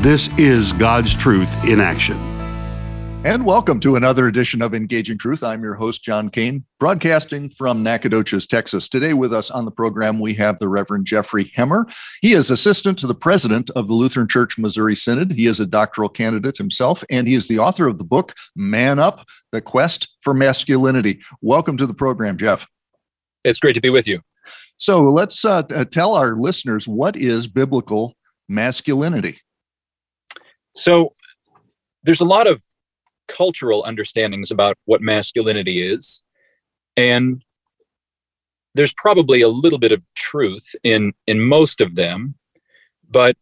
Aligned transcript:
This 0.00 0.28
is 0.36 0.74
God's 0.74 1.14
Truth 1.14 1.64
in 1.64 1.80
Action. 1.80 2.18
And 3.24 3.46
welcome 3.46 3.80
to 3.80 3.96
another 3.96 4.28
edition 4.28 4.60
of 4.60 4.74
Engaging 4.74 5.16
Truth. 5.16 5.42
I'm 5.42 5.62
your 5.62 5.74
host, 5.74 6.04
John 6.04 6.28
Kane, 6.28 6.64
broadcasting 6.78 7.48
from 7.48 7.82
Nacogdoches, 7.82 8.46
Texas. 8.46 8.90
Today, 8.90 9.14
with 9.14 9.32
us 9.32 9.50
on 9.50 9.64
the 9.64 9.70
program, 9.70 10.20
we 10.20 10.34
have 10.34 10.58
the 10.58 10.68
Reverend 10.68 11.06
Jeffrey 11.06 11.50
Hemmer. 11.56 11.86
He 12.20 12.34
is 12.34 12.50
assistant 12.50 12.98
to 13.00 13.06
the 13.06 13.14
president 13.14 13.70
of 13.70 13.88
the 13.88 13.94
Lutheran 13.94 14.28
Church 14.28 14.58
Missouri 14.58 14.94
Synod. 14.94 15.32
He 15.32 15.46
is 15.46 15.60
a 15.60 15.66
doctoral 15.66 16.10
candidate 16.10 16.58
himself, 16.58 17.02
and 17.10 17.26
he 17.26 17.34
is 17.34 17.48
the 17.48 17.58
author 17.58 17.88
of 17.88 17.96
the 17.96 18.04
book, 18.04 18.34
Man 18.54 18.98
Up 18.98 19.26
The 19.50 19.62
Quest 19.62 20.14
for 20.20 20.34
Masculinity. 20.34 21.20
Welcome 21.40 21.78
to 21.78 21.86
the 21.86 21.94
program, 21.94 22.36
Jeff. 22.36 22.66
It's 23.44 23.58
great 23.58 23.72
to 23.72 23.80
be 23.80 23.90
with 23.90 24.06
you. 24.06 24.20
So, 24.76 25.02
let's 25.02 25.42
uh, 25.44 25.62
tell 25.90 26.14
our 26.14 26.36
listeners 26.36 26.86
what 26.86 27.16
is 27.16 27.46
biblical 27.46 28.14
masculinity? 28.48 29.40
So 30.76 31.12
there's 32.02 32.20
a 32.20 32.24
lot 32.24 32.46
of 32.46 32.62
cultural 33.28 33.84
understandings 33.84 34.50
about 34.50 34.78
what 34.84 35.00
masculinity 35.00 35.82
is. 35.82 36.22
And 36.96 37.42
there's 38.76 38.94
probably 38.94 39.40
a 39.40 39.48
little 39.48 39.78
bit 39.78 39.90
of 39.90 40.02
truth 40.14 40.74
in 40.84 41.12
in 41.26 41.40
most 41.40 41.80
of 41.80 41.94
them 41.94 42.34
but 43.10 43.36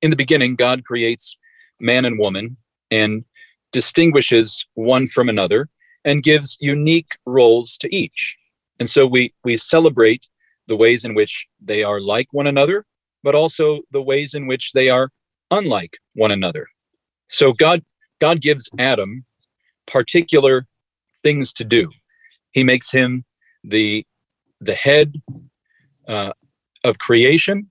in 0.00 0.10
the 0.10 0.16
beginning 0.16 0.56
god 0.56 0.84
creates 0.84 1.36
man 1.78 2.04
and 2.04 2.18
woman 2.18 2.56
and 2.90 3.24
distinguishes 3.72 4.66
one 4.74 5.06
from 5.06 5.28
another 5.28 5.68
and 6.04 6.22
gives 6.22 6.56
unique 6.60 7.18
roles 7.26 7.76
to 7.76 7.94
each 7.94 8.36
and 8.78 8.88
so 8.88 9.06
we 9.06 9.32
we 9.44 9.56
celebrate 9.56 10.26
the 10.68 10.76
ways 10.76 11.04
in 11.04 11.14
which 11.14 11.46
they 11.60 11.82
are 11.82 12.00
like 12.00 12.28
one 12.32 12.46
another 12.46 12.86
but 13.22 13.34
also 13.34 13.80
the 13.90 14.02
ways 14.02 14.32
in 14.32 14.46
which 14.46 14.72
they 14.72 14.88
are 14.88 15.10
unlike 15.50 15.98
one 16.20 16.30
another. 16.30 16.68
So 17.28 17.52
God 17.52 17.82
God 18.20 18.42
gives 18.42 18.68
Adam 18.78 19.24
particular 19.86 20.66
things 21.22 21.52
to 21.54 21.64
do. 21.64 21.90
He 22.52 22.62
makes 22.62 22.90
him 22.92 23.24
the 23.64 24.06
the 24.60 24.74
head 24.74 25.14
uh, 26.06 26.32
of 26.84 26.98
creation, 26.98 27.70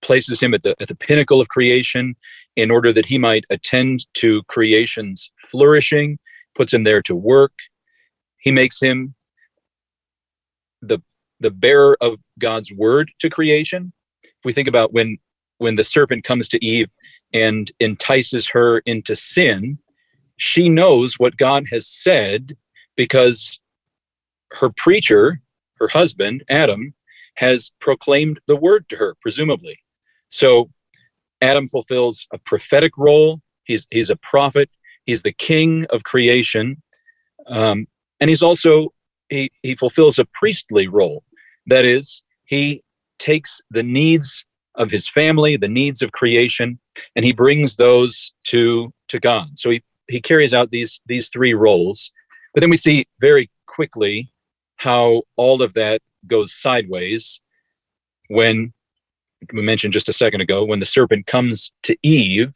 places 0.00 0.40
him 0.40 0.54
at 0.54 0.62
the 0.62 0.74
at 0.80 0.88
the 0.88 0.94
pinnacle 0.94 1.40
of 1.40 1.48
creation 1.48 2.16
in 2.56 2.70
order 2.70 2.92
that 2.92 3.06
he 3.06 3.18
might 3.18 3.44
attend 3.50 4.06
to 4.14 4.42
creation's 4.44 5.30
flourishing, 5.50 6.18
puts 6.54 6.72
him 6.72 6.84
there 6.84 7.02
to 7.02 7.14
work. 7.14 7.52
He 8.38 8.50
makes 8.50 8.80
him 8.80 9.14
the 10.80 11.00
the 11.40 11.50
bearer 11.50 11.98
of 12.00 12.20
God's 12.38 12.72
word 12.72 13.10
to 13.18 13.28
creation. 13.28 13.92
If 14.24 14.44
we 14.44 14.54
think 14.54 14.68
about 14.68 14.94
when 14.94 15.18
when 15.58 15.74
the 15.74 15.84
serpent 15.84 16.24
comes 16.24 16.48
to 16.48 16.64
Eve 16.64 16.88
and 17.32 17.70
entices 17.80 18.48
her 18.48 18.78
into 18.80 19.16
sin, 19.16 19.78
she 20.36 20.68
knows 20.68 21.18
what 21.18 21.36
God 21.36 21.66
has 21.70 21.86
said 21.86 22.56
because 22.96 23.60
her 24.52 24.70
preacher, 24.70 25.40
her 25.76 25.88
husband, 25.88 26.44
Adam, 26.48 26.94
has 27.36 27.70
proclaimed 27.80 28.40
the 28.46 28.56
word 28.56 28.88
to 28.90 28.96
her, 28.96 29.16
presumably. 29.20 29.78
So 30.28 30.70
Adam 31.40 31.68
fulfills 31.68 32.26
a 32.32 32.38
prophetic 32.38 32.92
role. 32.96 33.40
He's, 33.64 33.86
he's 33.90 34.10
a 34.10 34.16
prophet. 34.16 34.70
He's 35.06 35.22
the 35.22 35.32
king 35.32 35.86
of 35.90 36.04
creation. 36.04 36.82
Um, 37.46 37.86
and 38.20 38.28
he's 38.28 38.42
also, 38.42 38.92
he, 39.28 39.50
he 39.62 39.74
fulfills 39.74 40.18
a 40.18 40.26
priestly 40.26 40.88
role. 40.88 41.24
That 41.66 41.84
is, 41.84 42.22
he 42.44 42.82
takes 43.18 43.60
the 43.70 43.82
needs 43.82 44.44
of 44.74 44.90
his 44.90 45.08
family, 45.08 45.56
the 45.56 45.68
needs 45.68 46.02
of 46.02 46.12
creation, 46.12 46.78
and 47.14 47.24
he 47.24 47.32
brings 47.32 47.76
those 47.76 48.32
to 48.44 48.92
to 49.08 49.20
God. 49.20 49.58
So 49.58 49.70
he 49.70 49.82
he 50.08 50.20
carries 50.20 50.54
out 50.54 50.70
these 50.70 51.00
these 51.06 51.28
three 51.28 51.54
roles. 51.54 52.10
But 52.54 52.60
then 52.60 52.70
we 52.70 52.76
see 52.76 53.06
very 53.20 53.50
quickly 53.66 54.30
how 54.76 55.22
all 55.36 55.62
of 55.62 55.72
that 55.74 56.02
goes 56.26 56.54
sideways 56.54 57.40
when 58.28 58.72
we 59.52 59.62
mentioned 59.62 59.92
just 59.92 60.08
a 60.08 60.12
second 60.12 60.40
ago 60.40 60.64
when 60.64 60.80
the 60.80 60.86
serpent 60.86 61.26
comes 61.26 61.72
to 61.82 61.96
Eve, 62.02 62.52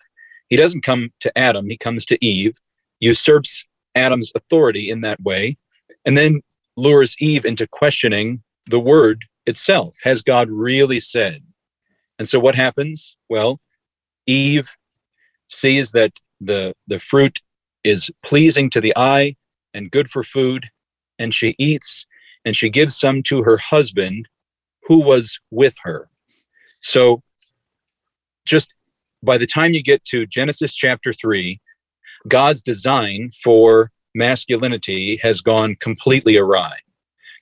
he 0.49 0.57
doesn't 0.57 0.83
come 0.83 1.11
to 1.21 1.37
Adam, 1.37 1.69
he 1.69 1.77
comes 1.77 2.07
to 2.07 2.25
Eve, 2.25 2.59
usurps 3.01 3.65
Adam's 3.95 4.31
authority 4.35 4.91
in 4.91 5.01
that 5.01 5.21
way, 5.23 5.57
and 6.05 6.17
then 6.17 6.43
lures 6.77 7.17
Eve 7.19 7.45
into 7.45 7.67
questioning 7.67 8.43
the 8.67 8.79
word 8.79 9.25
itself. 9.47 9.97
Has 10.03 10.23
God 10.23 10.51
really 10.51 11.01
said? 11.01 11.43
And 12.19 12.29
so 12.29 12.39
what 12.39 12.55
happens? 12.55 13.17
Well, 13.29 13.61
Eve 14.27 14.71
sees 15.49 15.93
that 15.93 16.13
the, 16.41 16.75
the 16.87 16.99
fruit 16.99 17.41
is 17.85 18.11
pleasing 18.25 18.71
to 18.71 18.81
the 18.81 18.93
eye 18.97 19.37
and 19.75 19.91
good 19.91 20.09
for 20.09 20.23
food, 20.23 20.71
and 21.19 21.35
she 21.35 21.55
eats 21.59 22.07
and 22.45 22.57
she 22.57 22.71
gives 22.71 22.97
some 22.97 23.23
to 23.25 23.43
her 23.43 23.59
husband 23.59 24.29
who 24.85 25.01
was 25.01 25.39
with 25.51 25.75
her. 25.83 26.09
So, 26.81 27.23
just 28.45 28.73
by 29.23 29.37
the 29.37 29.47
time 29.47 29.73
you 29.73 29.83
get 29.83 30.05
to 30.07 30.27
Genesis 30.27 30.75
chapter 30.75 31.13
3, 31.13 31.61
God's 32.29 32.63
design 32.63 33.31
for 33.43 33.91
masculinity 34.15 35.19
has 35.23 35.41
gone 35.41 35.77
completely 35.81 36.37
awry. 36.37 36.79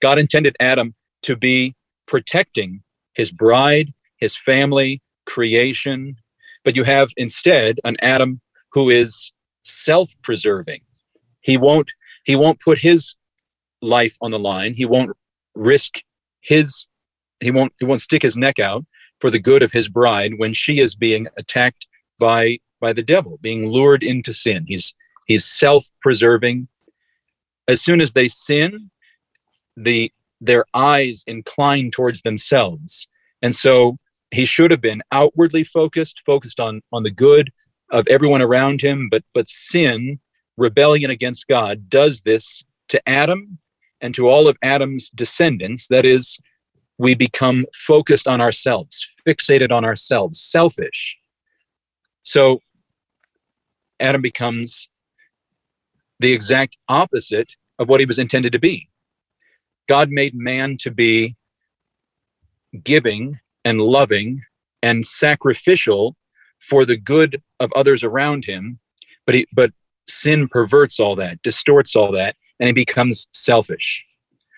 God 0.00 0.18
intended 0.18 0.56
Adam 0.60 0.94
to 1.22 1.36
be 1.36 1.74
protecting 2.06 2.82
his 3.14 3.30
bride 3.30 3.92
his 4.18 4.36
family, 4.36 5.02
creation, 5.26 6.16
but 6.64 6.76
you 6.76 6.84
have 6.84 7.10
instead 7.16 7.78
an 7.84 7.96
Adam 8.00 8.40
who 8.72 8.90
is 8.90 9.32
self-preserving. 9.64 10.80
He 11.40 11.56
won't 11.56 11.90
he 12.24 12.36
won't 12.36 12.60
put 12.60 12.78
his 12.78 13.14
life 13.82 14.16
on 14.20 14.30
the 14.30 14.38
line. 14.38 14.74
He 14.74 14.86
won't 14.86 15.12
risk 15.54 15.94
his 16.40 16.86
he 17.40 17.50
won't 17.50 17.72
he 17.78 17.84
won't 17.84 18.00
stick 18.00 18.22
his 18.22 18.36
neck 18.36 18.58
out 18.58 18.84
for 19.20 19.30
the 19.30 19.38
good 19.38 19.62
of 19.62 19.72
his 19.72 19.88
bride 19.88 20.32
when 20.36 20.52
she 20.52 20.80
is 20.80 20.94
being 20.94 21.28
attacked 21.36 21.86
by 22.18 22.58
by 22.80 22.92
the 22.92 23.02
devil, 23.02 23.38
being 23.40 23.68
lured 23.68 24.02
into 24.02 24.32
sin. 24.32 24.64
He's 24.66 24.94
he's 25.26 25.44
self-preserving. 25.44 26.68
As 27.66 27.80
soon 27.80 28.00
as 28.00 28.12
they 28.12 28.28
sin, 28.28 28.90
the 29.76 30.12
their 30.40 30.64
eyes 30.74 31.24
incline 31.26 31.90
towards 31.90 32.22
themselves. 32.22 33.08
And 33.40 33.54
so 33.54 33.98
he 34.34 34.44
should 34.44 34.70
have 34.70 34.80
been 34.80 35.02
outwardly 35.12 35.64
focused, 35.64 36.20
focused 36.26 36.60
on 36.60 36.82
on 36.92 37.02
the 37.02 37.10
good 37.10 37.52
of 37.90 38.06
everyone 38.08 38.42
around 38.42 38.80
him, 38.80 39.08
but 39.10 39.22
but 39.32 39.48
sin, 39.48 40.18
rebellion 40.56 41.10
against 41.10 41.46
God 41.46 41.88
does 41.88 42.22
this 42.22 42.64
to 42.88 43.08
Adam 43.08 43.58
and 44.00 44.14
to 44.14 44.28
all 44.28 44.48
of 44.48 44.56
Adam's 44.62 45.10
descendants. 45.10 45.88
That 45.88 46.04
is, 46.04 46.38
we 46.98 47.14
become 47.14 47.66
focused 47.74 48.28
on 48.28 48.40
ourselves, 48.40 49.06
fixated 49.26 49.70
on 49.72 49.84
ourselves, 49.84 50.40
selfish. 50.40 51.16
So 52.22 52.60
Adam 54.00 54.22
becomes 54.22 54.88
the 56.20 56.32
exact 56.32 56.76
opposite 56.88 57.54
of 57.78 57.88
what 57.88 58.00
he 58.00 58.06
was 58.06 58.18
intended 58.18 58.52
to 58.52 58.58
be. 58.58 58.88
God 59.88 60.10
made 60.10 60.34
man 60.34 60.76
to 60.78 60.90
be 60.90 61.36
giving 62.82 63.40
and 63.64 63.80
loving 63.80 64.42
and 64.82 65.06
sacrificial 65.06 66.16
for 66.58 66.84
the 66.84 66.96
good 66.96 67.42
of 67.60 67.72
others 67.74 68.04
around 68.04 68.44
him 68.44 68.78
but 69.26 69.34
he 69.34 69.46
but 69.52 69.70
sin 70.06 70.48
perverts 70.48 71.00
all 71.00 71.16
that 71.16 71.40
distorts 71.42 71.96
all 71.96 72.12
that 72.12 72.36
and 72.60 72.66
he 72.66 72.72
becomes 72.72 73.28
selfish 73.32 74.04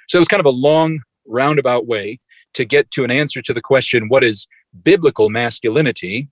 so 0.08 0.18
it 0.18 0.20
was 0.20 0.28
kind 0.28 0.40
of 0.40 0.46
a 0.46 0.50
long 0.50 1.00
roundabout 1.26 1.86
way 1.86 2.18
to 2.54 2.64
get 2.64 2.90
to 2.90 3.04
an 3.04 3.10
answer 3.10 3.42
to 3.42 3.52
the 3.52 3.60
question 3.60 4.08
what 4.08 4.24
is 4.24 4.46
biblical 4.82 5.30
masculinity 5.30 6.28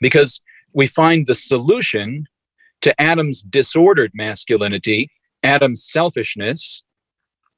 because 0.00 0.40
we 0.72 0.86
find 0.86 1.26
the 1.26 1.34
solution 1.34 2.26
to 2.82 3.00
Adam's 3.00 3.42
disordered 3.42 4.10
masculinity, 4.14 5.10
Adam's 5.42 5.84
selfishness, 5.84 6.82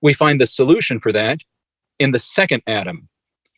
we 0.00 0.12
find 0.12 0.40
the 0.40 0.46
solution 0.46 1.00
for 1.00 1.12
that 1.12 1.40
in 1.98 2.10
the 2.10 2.18
second 2.18 2.62
Adam. 2.66 3.08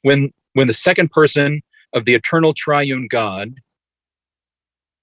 When 0.03 0.33
when 0.57 0.67
the 0.67 0.73
second 0.73 1.11
person 1.11 1.61
of 1.93 2.07
the 2.07 2.15
eternal 2.15 2.55
triune 2.55 3.09
God 3.11 3.57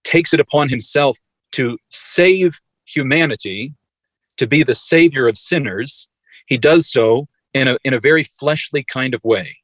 takes 0.04 0.34
it 0.34 0.40
upon 0.40 0.68
himself 0.68 1.20
to 1.52 1.78
save 1.90 2.60
humanity, 2.86 3.76
to 4.38 4.48
be 4.48 4.64
the 4.64 4.74
savior 4.74 5.28
of 5.28 5.38
sinners, 5.38 6.08
he 6.48 6.58
does 6.58 6.92
so 6.92 7.28
in 7.54 7.68
a, 7.68 7.78
in 7.84 7.94
a 7.94 8.00
very 8.00 8.24
fleshly 8.24 8.84
kind 8.84 9.14
of 9.14 9.24
way. 9.24 9.58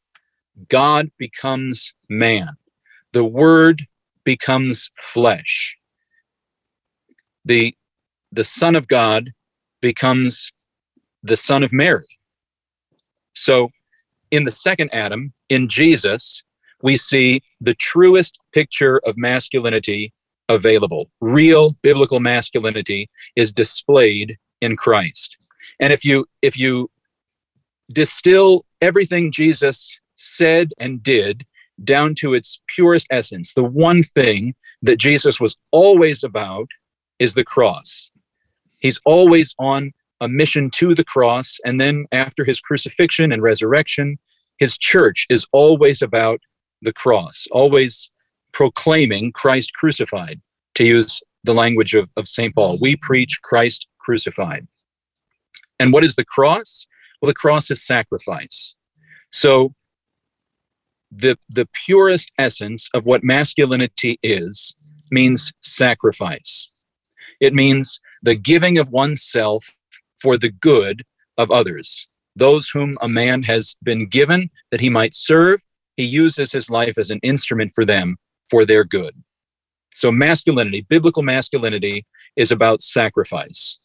God 0.68 1.10
becomes 1.18 1.92
man, 2.08 2.50
the 3.12 3.24
word 3.24 3.88
becomes 4.24 4.92
flesh. 5.02 5.76
The, 7.46 7.76
the 8.32 8.44
Son 8.44 8.76
of 8.76 8.88
God 8.88 9.32
becomes 9.82 10.52
the 11.24 11.36
Son 11.36 11.64
of 11.64 11.74
Mary. 11.74 12.20
So, 13.34 13.70
in 14.30 14.44
the 14.44 14.52
second 14.52 14.92
Adam, 14.94 15.34
in 15.50 15.68
Jesus, 15.68 16.44
we 16.82 16.98
see 16.98 17.42
the 17.60 17.74
truest 17.74 18.40
picture 18.54 19.00
of 19.06 19.18
masculinity 19.18 20.14
available. 20.48 21.10
Real 21.20 21.72
biblical 21.82 22.20
masculinity 22.20 23.10
is 23.36 23.52
displayed 23.52 24.38
in 24.62 24.76
Christ. 24.76 25.36
And 25.80 25.94
if 25.94 26.04
you 26.04 26.28
if 26.42 26.58
you 26.58 26.90
distill 27.92 28.66
everything 28.82 29.32
Jesus 29.32 30.00
said 30.16 30.72
and 30.80 31.02
did 31.02 31.46
down 31.84 32.14
to 32.16 32.34
its 32.34 32.62
purest 32.68 33.08
essence, 33.10 33.54
the 33.54 33.64
one 33.64 34.04
thing 34.04 34.54
that 34.82 34.98
Jesus 34.98 35.40
was 35.40 35.58
always 35.72 36.24
about 36.24 36.68
is 37.20 37.34
the 37.34 37.44
cross. 37.44 38.12
He's 38.80 39.00
always 39.06 39.56
on 39.60 39.92
a 40.22 40.28
mission 40.28 40.70
to 40.72 40.96
the 40.96 41.04
cross. 41.04 41.60
And 41.64 41.80
then 41.80 42.06
after 42.12 42.44
his 42.44 42.60
crucifixion 42.60 43.32
and 43.32 43.42
resurrection, 43.42 44.18
his 44.60 44.78
church 44.78 45.26
is 45.30 45.46
always 45.52 46.02
about 46.02 46.42
the 46.82 46.94
cross, 46.94 47.48
always 47.52 48.10
proclaiming 48.52 49.32
Christ 49.32 49.74
crucified, 49.74 50.42
to 50.76 50.84
use 50.84 51.22
the 51.44 51.54
language 51.54 51.94
of, 51.96 52.10
of 52.18 52.28
St. 52.28 52.54
Paul. 52.54 52.78
We 52.80 52.96
preach 52.96 53.42
Christ 53.42 53.88
crucified. 54.00 54.68
And 55.80 55.94
what 55.94 56.04
is 56.04 56.16
the 56.16 56.26
cross? 56.26 56.86
Well, 57.22 57.28
the 57.28 57.34
cross 57.34 57.72
is 57.72 57.86
sacrifice. 57.86 58.76
So 59.32 59.74
the 61.12 61.38
the 61.50 61.68
purest 61.86 62.32
essence 62.38 62.90
of 62.94 63.06
what 63.06 63.24
masculinity 63.24 64.20
is 64.22 64.76
means 65.12 65.52
sacrifice. 65.62 66.70
It 67.40 67.54
means 67.54 68.00
the 68.22 68.36
giving 68.36 68.78
of 68.78 68.90
oneself 68.90 69.74
for 70.22 70.38
the 70.38 70.52
good 70.52 71.04
of 71.38 71.50
others. 71.50 72.06
Those 72.40 72.70
whom 72.70 72.98
a 73.02 73.10
man 73.10 73.44
has 73.44 73.76
been 73.84 74.08
given 74.08 74.50
that 74.72 74.80
he 74.80 74.90
might 74.90 75.14
serve, 75.14 75.62
he 75.98 76.06
uses 76.06 76.52
his 76.52 76.70
life 76.70 76.98
as 76.98 77.10
an 77.12 77.20
instrument 77.22 77.74
for 77.76 77.86
them 77.86 78.18
for 78.50 78.66
their 78.66 78.86
good. 78.86 79.14
So, 79.94 80.12
masculinity, 80.12 80.86
biblical 80.88 81.24
masculinity, 81.24 82.06
is 82.38 82.52
about 82.52 82.82
sacrifice. 82.82 83.78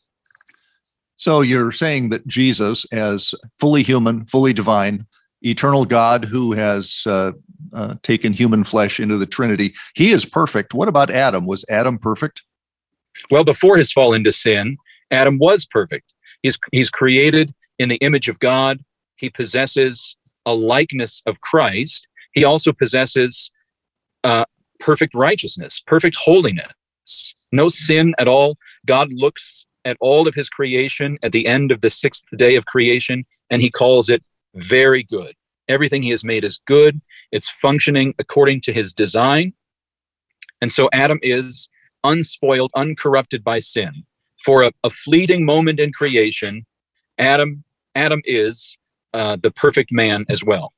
So, 1.17 1.41
you're 1.41 1.73
saying 1.73 2.11
that 2.11 2.27
Jesus, 2.29 2.87
as 2.93 3.35
fully 3.59 3.83
human, 3.83 4.25
fully 4.27 4.53
divine, 4.53 5.07
eternal 5.43 5.85
God 5.85 6.25
who 6.25 6.53
has 6.53 7.03
uh, 7.07 7.33
uh, 7.73 7.97
taken 8.03 8.33
human 8.33 8.63
flesh 8.63 9.01
into 9.01 9.17
the 9.17 9.27
Trinity, 9.27 9.75
he 9.95 10.13
is 10.13 10.25
perfect. 10.25 10.75
What 10.75 10.87
about 10.87 11.11
Adam? 11.11 11.47
Was 11.47 11.65
Adam 11.69 11.99
perfect? 11.99 12.45
Well, 13.31 13.45
before 13.45 13.77
his 13.77 13.91
fall 13.91 14.15
into 14.15 14.31
sin, 14.31 14.77
Adam 15.11 15.39
was 15.39 15.67
perfect. 15.67 16.13
He's, 16.43 16.59
he's 16.71 16.91
created 16.91 17.53
in 17.79 17.89
the 17.89 17.97
image 17.97 18.29
of 18.29 18.39
God. 18.39 18.85
He 19.17 19.31
possesses 19.31 20.17
a 20.47 20.55
likeness 20.55 21.23
of 21.27 21.41
Christ. 21.41 22.07
He 22.33 22.45
also 22.45 22.73
possesses 22.73 23.51
uh, 24.23 24.45
perfect 24.81 25.15
righteousness, 25.15 25.83
perfect 25.87 26.17
holiness, 26.17 27.35
no 27.53 27.69
sin 27.69 28.15
at 28.19 28.29
all. 28.29 28.57
God 28.87 29.13
looks 29.13 29.67
at 29.85 29.97
all 30.01 30.27
of 30.27 30.35
his 30.35 30.49
creation 30.49 31.19
at 31.23 31.33
the 31.33 31.47
end 31.47 31.71
of 31.71 31.81
the 31.81 31.91
sixth 31.91 32.25
day 32.37 32.57
of 32.57 32.67
creation, 32.67 33.25
and 33.51 33.63
he 33.63 33.71
calls 33.71 34.11
it 34.11 34.25
very 34.55 35.03
good. 35.03 35.35
Everything 35.69 36.03
he 36.03 36.11
has 36.11 36.25
made 36.25 36.45
is 36.45 36.61
good, 36.67 37.01
it's 37.33 37.49
functioning 37.49 38.15
according 38.19 38.61
to 38.63 38.73
his 38.73 38.93
design. 38.93 39.55
And 40.61 40.71
so 40.71 40.89
Adam 40.93 41.19
is 41.23 41.69
unspoiled, 42.03 42.71
uncorrupted 42.75 43.43
by 43.43 43.59
sin. 43.59 44.05
For 44.45 44.63
a, 44.63 44.73
a 44.83 44.91
fleeting 44.91 45.45
moment 45.45 45.81
in 45.81 45.93
creation, 45.93 46.67
Adam 47.19 47.65
Adam 47.95 48.21
is 48.25 48.77
uh, 49.13 49.37
the 49.41 49.51
perfect 49.51 49.93
man 49.93 50.25
as 50.29 50.45
well. 50.45 50.73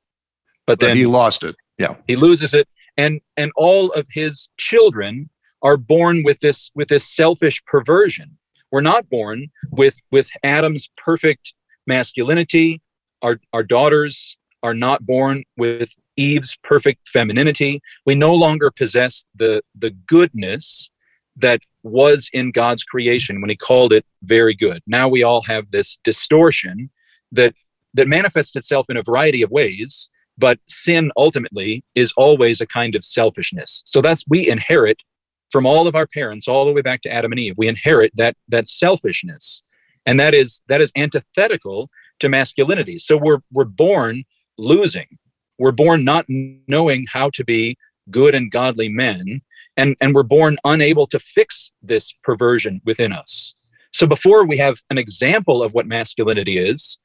But 0.65 0.79
then 0.79 0.91
but 0.91 0.97
he 0.97 1.05
lost 1.05 1.43
it. 1.43 1.55
Yeah. 1.77 1.95
He 2.07 2.15
loses 2.15 2.53
it 2.53 2.67
and 2.97 3.21
and 3.37 3.51
all 3.55 3.91
of 3.91 4.07
his 4.11 4.49
children 4.57 5.29
are 5.61 5.77
born 5.77 6.23
with 6.23 6.39
this 6.39 6.71
with 6.75 6.89
this 6.89 7.05
selfish 7.05 7.63
perversion. 7.65 8.37
We're 8.71 8.81
not 8.81 9.09
born 9.09 9.47
with 9.71 10.01
with 10.11 10.29
Adam's 10.43 10.89
perfect 10.97 11.53
masculinity. 11.85 12.81
Our 13.21 13.39
our 13.53 13.63
daughters 13.63 14.37
are 14.63 14.73
not 14.73 15.05
born 15.05 15.43
with 15.55 15.91
Eve's 16.15 16.57
perfect 16.63 17.07
femininity. 17.07 17.81
We 18.05 18.15
no 18.15 18.33
longer 18.33 18.71
possess 18.71 19.25
the 19.35 19.61
the 19.75 19.91
goodness 19.91 20.89
that 21.35 21.61
was 21.87 22.29
in 22.33 22.51
God's 22.51 22.83
creation 22.83 23.41
when 23.41 23.49
he 23.49 23.55
called 23.55 23.93
it 23.93 24.05
very 24.23 24.55
good. 24.55 24.81
Now 24.87 25.07
we 25.07 25.23
all 25.23 25.41
have 25.43 25.71
this 25.71 25.97
distortion 26.03 26.89
that 27.31 27.53
that 27.93 28.07
manifests 28.07 28.55
itself 28.55 28.87
in 28.89 28.97
a 28.97 29.03
variety 29.03 29.41
of 29.41 29.49
ways 29.49 30.09
but 30.37 30.59
sin 30.67 31.11
ultimately 31.17 31.83
is 31.95 32.13
always 32.15 32.61
a 32.61 32.67
kind 32.67 32.95
of 32.95 33.03
selfishness. 33.03 33.81
So 33.85 34.01
that's 34.01 34.23
we 34.27 34.47
inherit 34.47 35.01
from 35.51 35.65
all 35.65 35.87
of 35.87 35.95
our 35.95 36.07
parents 36.07 36.47
all 36.47 36.65
the 36.65 36.73
way 36.73 36.81
back 36.81 37.01
to 37.01 37.11
adam 37.11 37.31
and 37.31 37.39
eve. 37.39 37.55
We 37.57 37.67
inherit 37.67 38.11
that 38.15 38.35
that 38.49 38.67
selfishness. 38.67 39.63
And 40.05 40.19
that 40.19 40.33
is 40.33 40.61
that 40.67 40.81
is 40.81 40.91
antithetical 40.95 41.89
to 42.19 42.29
masculinity. 42.29 42.97
So 42.99 43.17
we're 43.17 43.39
we're 43.51 43.65
born 43.65 44.23
losing. 44.57 45.07
We're 45.57 45.71
born 45.71 46.03
not 46.03 46.25
knowing 46.27 47.07
how 47.11 47.31
to 47.31 47.43
be 47.43 47.77
good 48.11 48.35
and 48.35 48.51
godly 48.51 48.89
men 48.89 49.41
and 49.77 49.95
and 50.01 50.13
we're 50.13 50.23
born 50.23 50.57
unable 50.65 51.07
to 51.07 51.19
fix 51.19 51.71
this 51.81 52.13
perversion 52.23 52.81
within 52.83 53.13
us. 53.13 53.53
So 53.93 54.05
before 54.05 54.45
we 54.45 54.57
have 54.57 54.79
an 54.89 54.97
example 54.97 55.63
of 55.63 55.73
what 55.73 55.87
masculinity 55.87 56.57
is 56.57 56.99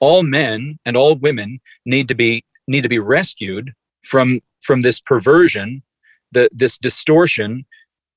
all 0.00 0.22
men 0.22 0.78
and 0.84 0.96
all 0.96 1.16
women 1.16 1.60
need 1.84 2.08
to 2.08 2.14
be 2.14 2.44
need 2.66 2.82
to 2.82 2.88
be 2.88 2.98
rescued 2.98 3.72
from 4.04 4.40
from 4.62 4.80
this 4.80 5.00
perversion 5.00 5.82
the 6.32 6.48
this 6.52 6.78
distortion 6.78 7.64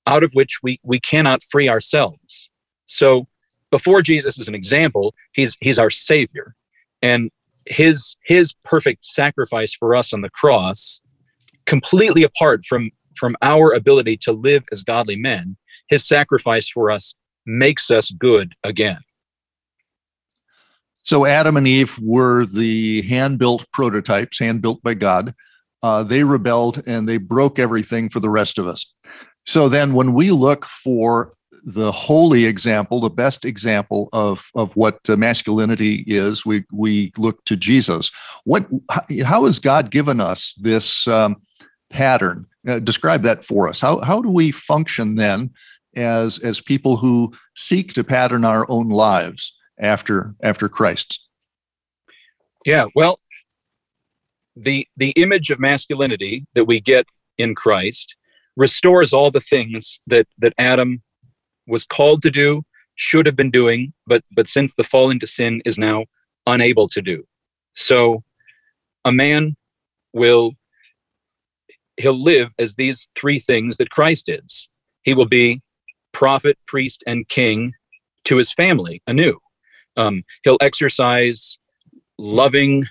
out 0.08 0.24
of 0.24 0.32
which 0.34 0.60
we 0.64 0.80
we 0.84 1.00
cannot 1.00 1.44
free 1.44 1.70
ourselves. 1.70 2.50
So 2.86 3.28
before 3.70 4.02
jesus 4.02 4.40
is 4.40 4.48
an 4.48 4.56
example 4.56 5.14
he's 5.34 5.58
he's 5.62 5.80
our 5.80 5.90
savior. 5.90 6.56
And 7.02 7.30
his 7.66 8.16
his 8.26 8.54
perfect 8.64 9.06
sacrifice 9.06 9.74
for 9.74 9.96
us 9.96 10.14
on 10.14 10.22
the 10.22 10.30
cross 10.30 11.02
completely 11.66 12.24
apart 12.24 12.66
from 12.66 12.92
from 13.18 13.36
our 13.42 13.74
ability 13.74 14.18
to 14.18 14.32
live 14.32 14.64
as 14.72 14.84
godly 14.84 15.16
men 15.16 15.58
his 15.90 16.08
sacrifice 16.08 16.70
for 16.70 16.92
us 16.92 17.16
makes 17.46 17.90
us 17.92 18.12
good 18.12 18.54
again 18.64 19.00
so 21.08 21.26
Adam 21.26 21.56
and 21.56 21.66
Eve 21.66 21.98
were 22.02 22.46
the 22.46 23.02
hand 23.04 23.40
built 23.40 23.66
prototypes, 23.72 24.40
hand 24.40 24.62
built 24.62 24.84
by 24.84 24.94
God. 24.94 25.34
Uh, 25.82 26.04
they 26.04 26.26
rebelled 26.26 26.86
and 26.86 27.08
they 27.08 27.18
broke 27.18 27.60
everything 27.60 28.10
for 28.10 28.20
the 28.20 28.30
rest 28.30 28.58
of 28.58 28.68
us. 28.68 28.94
So 29.46 29.70
then 29.70 29.94
when 29.94 30.12
we 30.12 30.32
look 30.32 30.66
for 30.66 31.32
the 31.64 31.94
holy 31.94 32.44
example, 32.44 33.00
the 33.00 33.10
best 33.10 33.46
example 33.46 34.10
of, 34.12 34.50
of 34.54 34.76
what 34.76 35.00
masculinity 35.08 36.04
is, 36.08 36.46
we, 36.46 36.66
we 36.74 37.14
look 37.18 37.42
to 37.46 37.56
Jesus. 37.56 38.12
What, 38.44 38.68
how 39.24 39.46
has 39.46 39.60
God 39.60 39.92
given 39.92 40.20
us 40.20 40.54
this 40.58 41.08
um, 41.08 41.38
pattern? 41.90 42.46
Uh, 42.68 42.80
describe 42.80 43.24
that 43.24 43.46
for 43.46 43.70
us. 43.70 43.80
How, 43.80 44.00
how 44.00 44.22
do 44.22 44.30
we 44.30 44.52
function 44.52 45.16
then 45.16 45.52
as, 45.96 46.40
as 46.40 46.62
people 46.62 46.98
who 46.98 47.34
seek 47.56 47.94
to 47.94 48.04
pattern 48.04 48.46
our 48.46 48.66
own 48.70 48.90
lives? 48.90 49.54
after 49.80 50.36
after 50.42 50.70
Christ. 50.70 51.28
Yeah, 52.66 52.88
well, 52.96 53.20
the 54.56 54.88
the 54.98 55.12
image 55.12 55.50
of 55.50 55.60
masculinity 55.60 56.46
that 56.54 56.66
we 56.66 56.80
get 56.80 57.06
in 57.38 57.56
Christ 57.56 58.16
restores 58.56 59.14
all 59.14 59.32
the 59.32 59.42
things 59.42 60.00
that 60.08 60.28
that 60.40 60.54
Adam 60.58 61.02
was 61.68 61.86
called 61.86 62.22
to 62.24 62.32
do, 62.32 62.64
should 62.96 63.26
have 63.26 63.36
been 63.36 63.52
doing, 63.52 63.94
but 64.06 64.24
but 64.32 64.48
since 64.48 64.76
the 64.76 64.84
fall 64.84 65.10
into 65.10 65.28
sin 65.28 65.62
is 65.66 65.78
now 65.78 66.06
unable 66.46 66.88
to 66.90 67.02
do. 67.02 67.26
So 67.74 68.24
a 69.06 69.12
man 69.12 69.56
will 70.14 70.54
he'll 71.98 72.22
live 72.22 72.54
as 72.58 72.76
these 72.76 73.10
three 73.20 73.40
things 73.40 73.78
that 73.78 73.90
Christ 73.90 74.30
is. 74.30 74.68
He 75.04 75.14
will 75.14 75.26
be 75.26 75.62
prophet, 76.14 76.58
priest, 76.68 77.04
and 77.06 77.28
king 77.28 77.74
to 78.26 78.38
his 78.38 78.52
family 78.52 79.02
anew. 79.08 79.40
Um, 79.96 80.24
he'll 80.44 80.58
exercise 80.62 81.58
loving 82.18 82.86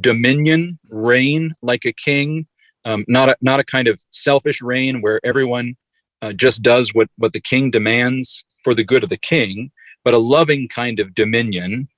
dominion, 0.00 0.78
reign 0.88 1.54
like 1.62 1.84
a 1.84 1.92
king, 1.92 2.46
um, 2.84 3.04
not 3.08 3.28
a, 3.28 3.36
not 3.40 3.60
a 3.60 3.64
kind 3.64 3.88
of 3.88 4.00
selfish 4.10 4.62
reign 4.62 5.02
where 5.02 5.20
everyone 5.24 5.76
uh, 6.22 6.32
just 6.32 6.62
does 6.62 6.94
what, 6.94 7.08
what 7.16 7.32
the 7.32 7.40
king 7.40 7.70
demands 7.70 8.44
for 8.62 8.74
the 8.74 8.84
good 8.84 9.02
of 9.02 9.08
the 9.08 9.16
king, 9.16 9.70
but 10.04 10.14
a 10.14 10.18
loving 10.18 10.68
kind 10.68 11.00
of 11.00 11.14
dominion 11.14 11.88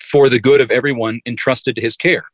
for 0.00 0.28
the 0.28 0.38
good 0.38 0.60
of 0.60 0.70
everyone 0.70 1.20
entrusted 1.26 1.74
to 1.76 1.82
his 1.82 1.96
care. 1.96 2.24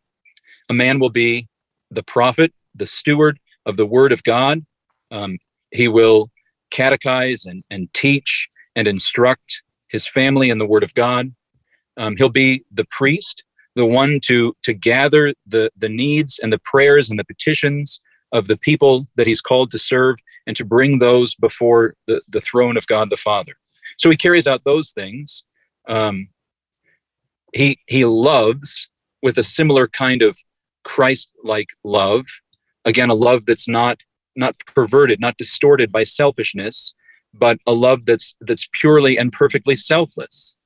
A 0.69 0.75
man 0.75 0.99
will 0.99 1.11
be 1.11 1.49
the 1.91 2.03
prophet, 2.03 2.53
the 2.75 2.87
steward 2.87 3.39
of 3.67 3.77
the 3.77 3.87
word 3.87 4.13
of 4.13 4.23
God. 4.23 4.65
Um, 5.11 5.39
he 5.71 5.89
will 5.89 6.31
catechize 6.71 7.47
and, 7.47 7.65
and 7.71 7.93
teach 7.93 8.49
and 8.75 8.89
instruct 8.89 9.63
his 9.89 10.07
family 10.07 10.51
in 10.51 10.59
the 10.59 10.67
word 10.67 10.83
of 10.83 10.95
God. 10.95 11.35
Um, 11.97 12.17
he'll 12.17 12.29
be 12.29 12.65
the 12.73 12.87
priest, 12.87 13.43
the 13.75 13.85
one 13.85 14.21
to, 14.25 14.57
to 14.63 14.73
gather 14.73 15.35
the, 15.47 15.71
the 15.77 15.89
needs 15.89 16.39
and 16.43 16.53
the 16.53 16.59
prayers 16.59 17.11
and 17.11 17.19
the 17.19 17.25
petitions 17.25 18.01
of 18.33 18.47
the 18.47 18.57
people 18.57 19.07
that 19.17 19.27
he's 19.27 19.43
called 19.43 19.71
to 19.73 19.79
serve 19.79 20.17
and 20.47 20.57
to 20.57 20.65
bring 20.65 20.99
those 20.99 21.35
before 21.35 21.95
the, 22.07 22.23
the 22.29 22.41
throne 22.41 22.77
of 22.79 22.87
God 22.87 23.11
the 23.11 23.17
Father. 23.17 23.53
So 23.99 24.09
he 24.09 24.17
carries 24.17 24.47
out 24.47 24.65
those 24.65 24.93
things. 24.93 25.45
Um, 25.87 26.29
he 27.53 27.79
he 27.87 28.07
loves 28.07 28.89
with 29.23 29.37
a 29.37 29.43
similar 29.43 29.87
kind 29.87 30.23
of 30.23 30.39
Christ-like 30.85 31.69
love. 31.85 32.25
Again, 32.85 33.11
a 33.11 33.15
love 33.15 33.47
that's 33.47 33.69
not 33.69 34.01
not 34.35 34.57
perverted, 34.75 35.21
not 35.21 35.37
distorted 35.37 35.93
by 35.93 36.05
selfishness, 36.05 36.95
but 37.35 37.59
a 37.67 37.73
love 37.73 38.07
that's 38.07 38.35
that's 38.41 38.69
purely 38.81 39.17
and 39.19 39.33
perfectly 39.33 39.77
selfless. 39.77 40.57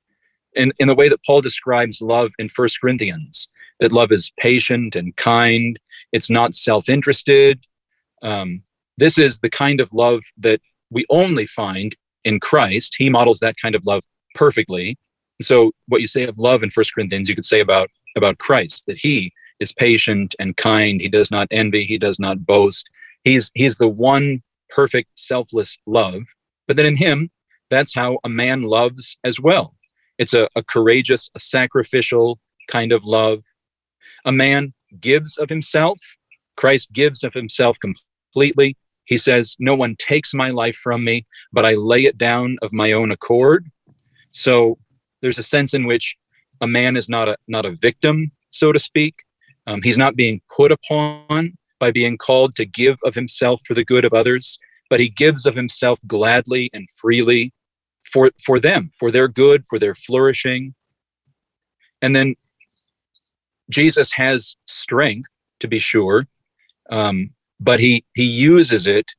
In 0.53 0.73
in 0.79 0.87
the 0.87 0.95
way 0.95 1.09
that 1.09 1.23
Paul 1.25 1.41
describes 1.41 2.01
love 2.01 2.31
in 2.39 2.49
First 2.49 2.81
Corinthians, 2.81 3.47
that 3.79 3.91
love 3.91 4.11
is 4.11 4.31
patient 4.39 4.95
and 4.95 5.15
kind. 5.15 5.79
It's 6.11 6.29
not 6.29 6.55
self-interested. 6.55 7.65
Um, 8.21 8.63
this 8.97 9.17
is 9.17 9.39
the 9.39 9.49
kind 9.49 9.79
of 9.79 9.93
love 9.93 10.21
that 10.37 10.61
we 10.89 11.05
only 11.09 11.45
find 11.45 11.95
in 12.23 12.39
Christ. 12.39 12.95
He 12.97 13.09
models 13.09 13.39
that 13.39 13.55
kind 13.61 13.75
of 13.75 13.85
love 13.85 14.03
perfectly. 14.33 14.97
And 15.39 15.45
so 15.45 15.71
what 15.87 16.01
you 16.01 16.07
say 16.07 16.23
of 16.23 16.37
love 16.39 16.63
in 16.63 16.71
First 16.71 16.95
Corinthians, 16.95 17.29
you 17.29 17.35
could 17.35 17.45
say 17.45 17.59
about 17.59 17.89
about 18.15 18.39
Christ, 18.39 18.85
that 18.87 18.97
he 18.97 19.31
is 19.59 19.73
patient 19.73 20.35
and 20.39 20.57
kind. 20.57 21.01
He 21.01 21.09
does 21.09 21.31
not 21.31 21.47
envy. 21.51 21.83
He 21.83 21.97
does 21.97 22.19
not 22.19 22.45
boast. 22.45 22.89
He's 23.23 23.51
he's 23.53 23.77
the 23.77 23.87
one 23.87 24.43
perfect, 24.69 25.09
selfless 25.15 25.77
love. 25.85 26.23
But 26.67 26.77
then 26.77 26.85
in 26.85 26.97
him, 26.97 27.31
that's 27.69 27.93
how 27.93 28.19
a 28.23 28.29
man 28.29 28.63
loves 28.63 29.17
as 29.23 29.39
well. 29.39 29.75
It's 30.17 30.33
a, 30.33 30.49
a 30.55 30.63
courageous, 30.63 31.29
a 31.35 31.39
sacrificial 31.39 32.39
kind 32.67 32.91
of 32.91 33.05
love. 33.05 33.43
A 34.25 34.31
man 34.31 34.73
gives 34.99 35.37
of 35.37 35.49
himself. 35.49 35.99
Christ 36.55 36.91
gives 36.91 37.23
of 37.23 37.33
himself 37.33 37.77
completely. 37.79 38.77
He 39.05 39.17
says, 39.17 39.55
No 39.59 39.75
one 39.75 39.95
takes 39.97 40.33
my 40.33 40.49
life 40.49 40.75
from 40.75 41.03
me, 41.03 41.25
but 41.53 41.65
I 41.65 41.75
lay 41.75 42.05
it 42.05 42.17
down 42.17 42.57
of 42.61 42.73
my 42.73 42.91
own 42.91 43.11
accord. 43.11 43.67
So 44.31 44.77
there's 45.21 45.39
a 45.39 45.43
sense 45.43 45.73
in 45.73 45.85
which 45.85 46.17
a 46.59 46.67
man 46.67 46.97
is 46.97 47.07
not 47.07 47.29
a 47.29 47.37
not 47.47 47.65
a 47.65 47.71
victim, 47.71 48.31
so 48.49 48.71
to 48.71 48.79
speak. 48.79 49.23
Um, 49.67 49.81
he's 49.81 49.97
not 49.97 50.15
being 50.15 50.41
put 50.55 50.71
upon 50.71 51.57
by 51.79 51.91
being 51.91 52.17
called 52.17 52.55
to 52.55 52.65
give 52.65 52.97
of 53.03 53.13
himself 53.13 53.61
for 53.67 53.73
the 53.73 53.85
good 53.85 54.05
of 54.05 54.13
others, 54.13 54.57
but 54.89 54.99
he 54.99 55.09
gives 55.09 55.45
of 55.45 55.55
himself 55.55 55.99
gladly 56.07 56.69
and 56.73 56.87
freely 56.89 57.53
for 58.11 58.31
for 58.43 58.59
them, 58.59 58.91
for 58.97 59.11
their 59.11 59.27
good, 59.27 59.65
for 59.65 59.77
their 59.77 59.93
flourishing. 59.93 60.73
And 62.01 62.15
then 62.15 62.35
Jesus 63.69 64.13
has 64.13 64.55
strength, 64.65 65.29
to 65.59 65.67
be 65.67 65.79
sure, 65.79 66.27
um, 66.89 67.31
but 67.59 67.79
he 67.79 68.05
he 68.15 68.23
uses 68.23 68.87
it 68.87 69.11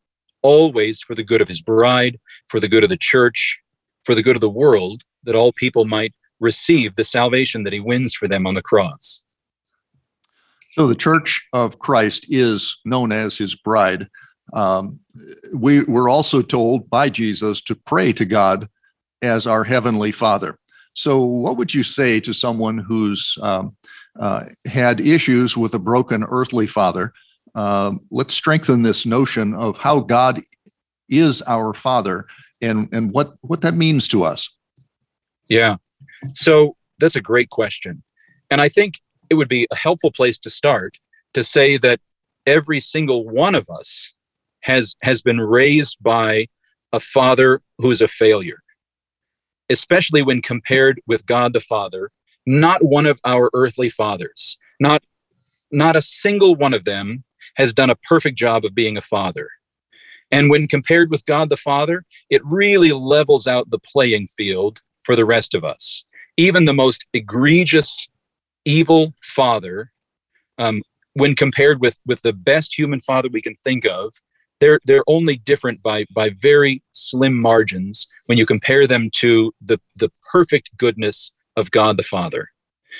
always 0.42 1.02
for 1.02 1.14
the 1.14 1.24
good 1.24 1.42
of 1.42 1.48
his 1.48 1.60
bride, 1.60 2.18
for 2.48 2.60
the 2.60 2.68
good 2.68 2.84
of 2.84 2.88
the 2.88 2.96
church, 2.96 3.58
for 4.04 4.14
the 4.14 4.22
good 4.22 4.36
of 4.36 4.40
the 4.40 4.48
world, 4.48 5.02
that 5.24 5.34
all 5.34 5.52
people 5.52 5.84
might 5.84 6.14
receive 6.40 6.94
the 6.94 7.04
salvation 7.04 7.64
that 7.64 7.72
he 7.72 7.80
wins 7.80 8.14
for 8.14 8.28
them 8.28 8.46
on 8.46 8.54
the 8.54 8.62
cross. 8.62 9.24
So 10.78 10.86
the 10.86 10.94
Church 10.94 11.44
of 11.52 11.80
Christ 11.80 12.26
is 12.28 12.78
known 12.84 13.10
as 13.10 13.36
his 13.36 13.56
bride. 13.56 14.06
Um, 14.52 15.00
we 15.52 15.82
were 15.82 16.08
also 16.08 16.40
told 16.40 16.88
by 16.88 17.08
Jesus 17.08 17.60
to 17.62 17.74
pray 17.74 18.12
to 18.12 18.24
God 18.24 18.68
as 19.20 19.48
our 19.48 19.64
heavenly 19.64 20.12
Father. 20.12 20.56
So, 20.92 21.20
what 21.24 21.56
would 21.56 21.74
you 21.74 21.82
say 21.82 22.20
to 22.20 22.32
someone 22.32 22.78
who's 22.78 23.36
um, 23.42 23.76
uh, 24.20 24.44
had 24.66 25.00
issues 25.00 25.56
with 25.56 25.74
a 25.74 25.80
broken 25.80 26.24
earthly 26.28 26.68
father? 26.68 27.12
Uh, 27.56 27.94
let's 28.12 28.34
strengthen 28.34 28.82
this 28.82 29.04
notion 29.04 29.54
of 29.54 29.78
how 29.78 29.98
God 29.98 30.40
is 31.08 31.42
our 31.48 31.74
Father 31.74 32.24
and 32.62 32.88
and 32.92 33.10
what 33.10 33.34
what 33.40 33.62
that 33.62 33.74
means 33.74 34.06
to 34.08 34.22
us. 34.22 34.48
Yeah. 35.48 35.76
So 36.34 36.76
that's 37.00 37.16
a 37.16 37.20
great 37.20 37.50
question. 37.50 38.04
And 38.48 38.60
I 38.60 38.68
think 38.68 39.00
it 39.30 39.34
would 39.34 39.48
be 39.48 39.66
a 39.70 39.76
helpful 39.76 40.10
place 40.10 40.38
to 40.40 40.50
start 40.50 40.98
to 41.34 41.42
say 41.42 41.76
that 41.78 42.00
every 42.46 42.80
single 42.80 43.28
one 43.28 43.54
of 43.54 43.68
us 43.68 44.12
has 44.60 44.96
has 45.02 45.22
been 45.22 45.40
raised 45.40 45.96
by 46.00 46.46
a 46.92 47.00
father 47.00 47.60
who 47.78 47.90
is 47.90 48.00
a 48.00 48.08
failure 48.08 48.58
especially 49.70 50.22
when 50.22 50.40
compared 50.40 51.00
with 51.06 51.26
God 51.26 51.52
the 51.52 51.60
Father 51.60 52.10
not 52.46 52.82
one 52.82 53.04
of 53.04 53.20
our 53.24 53.50
earthly 53.52 53.90
fathers 53.90 54.56
not 54.80 55.02
not 55.70 55.96
a 55.96 56.02
single 56.02 56.56
one 56.56 56.74
of 56.74 56.84
them 56.84 57.24
has 57.56 57.74
done 57.74 57.90
a 57.90 57.96
perfect 57.96 58.38
job 58.38 58.64
of 58.64 58.74
being 58.74 58.96
a 58.96 59.02
father 59.02 59.48
and 60.30 60.50
when 60.50 60.66
compared 60.66 61.10
with 61.10 61.26
God 61.26 61.50
the 61.50 61.56
Father 61.56 62.04
it 62.30 62.44
really 62.44 62.92
levels 62.92 63.46
out 63.46 63.70
the 63.70 63.78
playing 63.78 64.26
field 64.28 64.80
for 65.08 65.16
the 65.16 65.24
rest 65.24 65.54
of 65.54 65.64
us. 65.64 66.04
Even 66.36 66.66
the 66.66 66.74
most 66.74 67.06
egregious 67.14 68.10
evil 68.64 69.14
father, 69.22 69.92
um, 70.58 70.82
when 71.14 71.34
compared 71.34 71.80
with, 71.80 72.00
with 72.06 72.22
the 72.22 72.32
best 72.32 72.78
human 72.78 73.00
father 73.00 73.28
we 73.32 73.42
can 73.42 73.54
think 73.64 73.84
of, 73.84 74.14
they're, 74.60 74.80
they're 74.84 75.04
only 75.06 75.36
different 75.36 75.82
by, 75.82 76.04
by 76.12 76.30
very 76.38 76.82
slim 76.92 77.40
margins 77.40 78.06
when 78.26 78.38
you 78.38 78.46
compare 78.46 78.86
them 78.86 79.10
to 79.16 79.52
the, 79.64 79.80
the 79.96 80.10
perfect 80.32 80.70
goodness 80.76 81.30
of 81.56 81.70
God 81.70 81.96
the 81.96 82.02
Father. 82.02 82.48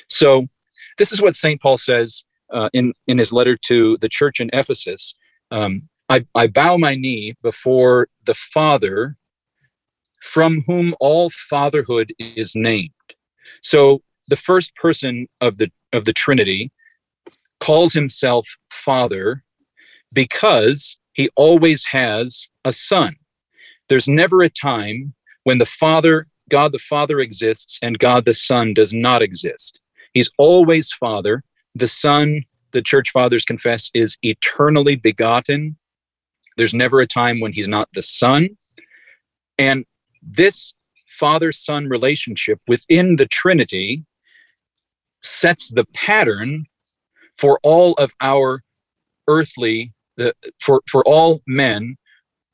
So, 0.08 0.46
this 0.98 1.12
is 1.12 1.22
what 1.22 1.36
St. 1.36 1.60
Paul 1.60 1.78
says 1.78 2.24
uh, 2.52 2.70
in, 2.72 2.92
in 3.06 3.18
his 3.18 3.32
letter 3.32 3.56
to 3.66 3.96
the 4.00 4.08
church 4.08 4.40
in 4.40 4.50
Ephesus. 4.52 5.14
Um, 5.50 5.88
I, 6.08 6.26
I 6.34 6.48
bow 6.48 6.76
my 6.76 6.94
knee 6.94 7.34
before 7.42 8.08
the 8.24 8.34
Father 8.34 9.16
from 10.22 10.62
whom 10.66 10.94
all 11.00 11.30
fatherhood 11.30 12.12
is 12.18 12.54
named. 12.54 12.90
So 13.62 14.02
the 14.28 14.36
first 14.36 14.74
person 14.76 15.26
of 15.40 15.56
the 15.56 15.70
of 15.92 16.04
the 16.04 16.12
Trinity 16.12 16.70
calls 17.60 17.92
himself 17.92 18.46
Father 18.70 19.42
because 20.12 20.96
he 21.14 21.28
always 21.34 21.84
has 21.86 22.46
a 22.64 22.72
son. 22.72 23.16
There's 23.88 24.06
never 24.06 24.42
a 24.42 24.50
time 24.50 25.14
when 25.44 25.58
the 25.58 25.66
Father, 25.66 26.28
God 26.50 26.72
the 26.72 26.78
Father 26.78 27.20
exists 27.20 27.78
and 27.82 27.98
God 27.98 28.24
the 28.24 28.34
Son 28.34 28.74
does 28.74 28.92
not 28.92 29.22
exist. 29.22 29.78
He's 30.12 30.30
always 30.38 30.92
Father. 30.92 31.42
The 31.74 31.88
Son, 31.88 32.44
the 32.72 32.82
church 32.82 33.10
fathers 33.10 33.44
confess, 33.44 33.90
is 33.94 34.18
eternally 34.22 34.96
begotten. 34.96 35.76
There's 36.56 36.74
never 36.74 37.00
a 37.00 37.06
time 37.06 37.40
when 37.40 37.52
he's 37.52 37.68
not 37.68 37.88
the 37.94 38.02
Son. 38.02 38.50
And 39.58 39.84
this 40.22 40.74
father 41.18 41.50
son 41.50 41.88
relationship 41.88 42.60
within 42.68 43.16
the 43.16 43.26
Trinity 43.26 44.04
sets 45.40 45.70
the 45.70 45.84
pattern 45.94 46.66
for 47.36 47.60
all 47.62 47.94
of 47.94 48.12
our 48.20 48.62
earthly 49.28 49.92
the, 50.16 50.34
for 50.58 50.82
for 50.90 51.06
all 51.06 51.42
men 51.46 51.96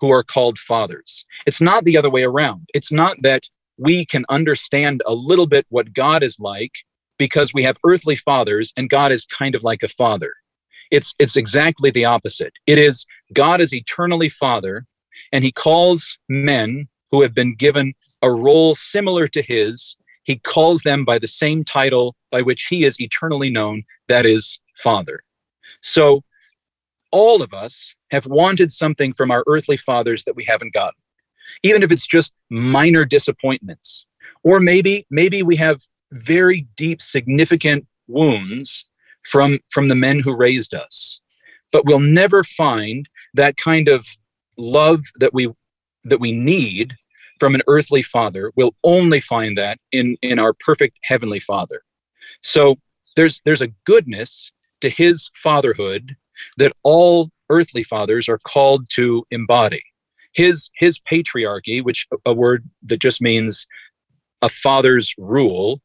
who 0.00 0.10
are 0.10 0.22
called 0.22 0.58
fathers. 0.58 1.24
It's 1.46 1.60
not 1.60 1.84
the 1.84 1.96
other 1.96 2.10
way 2.10 2.24
around. 2.24 2.68
It's 2.74 2.92
not 2.92 3.16
that 3.22 3.44
we 3.78 4.04
can 4.04 4.24
understand 4.28 5.02
a 5.06 5.14
little 5.14 5.46
bit 5.46 5.66
what 5.70 5.94
god 5.94 6.22
is 6.22 6.38
like 6.38 6.72
because 7.18 7.54
we 7.54 7.62
have 7.64 7.78
earthly 7.84 8.16
fathers 8.16 8.72
and 8.76 8.90
god 8.90 9.12
is 9.12 9.26
kind 9.26 9.54
of 9.54 9.62
like 9.62 9.82
a 9.82 9.88
father. 9.88 10.32
It's 10.90 11.14
it's 11.18 11.36
exactly 11.36 11.90
the 11.90 12.04
opposite. 12.04 12.52
It 12.66 12.78
is 12.78 13.06
god 13.32 13.60
is 13.60 13.72
eternally 13.72 14.28
father 14.28 14.86
and 15.32 15.42
he 15.42 15.52
calls 15.52 16.18
men 16.28 16.88
who 17.10 17.22
have 17.22 17.34
been 17.34 17.54
given 17.54 17.94
a 18.20 18.30
role 18.30 18.74
similar 18.74 19.26
to 19.28 19.42
his. 19.42 19.96
He 20.24 20.36
calls 20.36 20.82
them 20.82 21.04
by 21.04 21.18
the 21.18 21.26
same 21.26 21.64
title 21.64 22.14
by 22.34 22.42
which 22.42 22.66
he 22.68 22.82
is 22.82 23.00
eternally 23.00 23.48
known, 23.48 23.84
that 24.08 24.26
is, 24.26 24.58
Father. 24.74 25.22
So 25.82 26.24
all 27.12 27.42
of 27.42 27.54
us 27.54 27.94
have 28.10 28.26
wanted 28.26 28.72
something 28.72 29.12
from 29.12 29.30
our 29.30 29.44
earthly 29.46 29.76
fathers 29.76 30.24
that 30.24 30.34
we 30.34 30.42
haven't 30.42 30.74
gotten, 30.74 31.00
even 31.62 31.84
if 31.84 31.92
it's 31.92 32.08
just 32.08 32.32
minor 32.50 33.04
disappointments. 33.04 34.06
Or 34.42 34.58
maybe, 34.58 35.06
maybe 35.10 35.44
we 35.44 35.54
have 35.54 35.80
very 36.10 36.66
deep, 36.76 37.00
significant 37.00 37.86
wounds 38.08 38.84
from, 39.30 39.60
from 39.70 39.86
the 39.86 39.94
men 39.94 40.18
who 40.18 40.34
raised 40.34 40.74
us. 40.74 41.20
But 41.72 41.86
we'll 41.86 42.00
never 42.00 42.42
find 42.42 43.08
that 43.34 43.56
kind 43.56 43.86
of 43.86 44.04
love 44.56 45.02
that 45.20 45.32
we 45.32 45.52
that 46.04 46.20
we 46.20 46.32
need 46.32 46.94
from 47.40 47.54
an 47.54 47.62
earthly 47.66 48.02
father 48.02 48.52
we'll 48.54 48.74
only 48.84 49.18
find 49.18 49.58
that 49.58 49.78
in 49.90 50.16
in 50.22 50.38
our 50.38 50.52
perfect 50.52 50.96
heavenly 51.02 51.40
father 51.40 51.82
so 52.44 52.76
there's 53.16 53.40
there's 53.44 53.62
a 53.62 53.72
goodness 53.84 54.52
to 54.80 54.90
his 54.90 55.30
fatherhood 55.42 56.16
that 56.58 56.72
all 56.82 57.30
earthly 57.50 57.82
fathers 57.82 58.28
are 58.28 58.38
called 58.38 58.86
to 58.90 59.24
embody. 59.30 59.82
His 60.34 60.70
his 60.76 61.00
patriarchy 61.00 61.82
which 61.82 62.06
a 62.24 62.34
word 62.34 62.68
that 62.82 63.00
just 63.00 63.20
means 63.20 63.66
a 64.42 64.48
father's 64.48 65.14
rule 65.16 65.80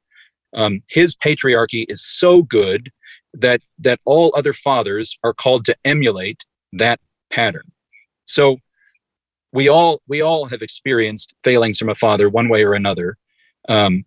um, 0.55 0.81
his 0.89 1.15
patriarchy 1.15 1.85
is 1.87 2.03
so 2.05 2.41
good 2.41 2.91
that 3.33 3.61
that 3.77 3.99
all 4.05 4.33
other 4.35 4.53
fathers 4.53 5.17
are 5.23 5.33
called 5.33 5.65
to 5.65 5.75
emulate 5.85 6.43
that 6.73 6.99
pattern. 7.29 7.71
So 8.25 8.57
we 9.53 9.69
all 9.69 10.01
we 10.07 10.21
all 10.21 10.45
have 10.45 10.61
experienced 10.61 11.33
failings 11.43 11.77
from 11.77 11.89
a 11.89 11.95
father 11.95 12.29
one 12.29 12.49
way 12.49 12.63
or 12.63 12.73
another 12.73 13.17
um, 13.67 14.03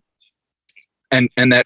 and 1.11 1.29
and 1.37 1.51
that 1.51 1.65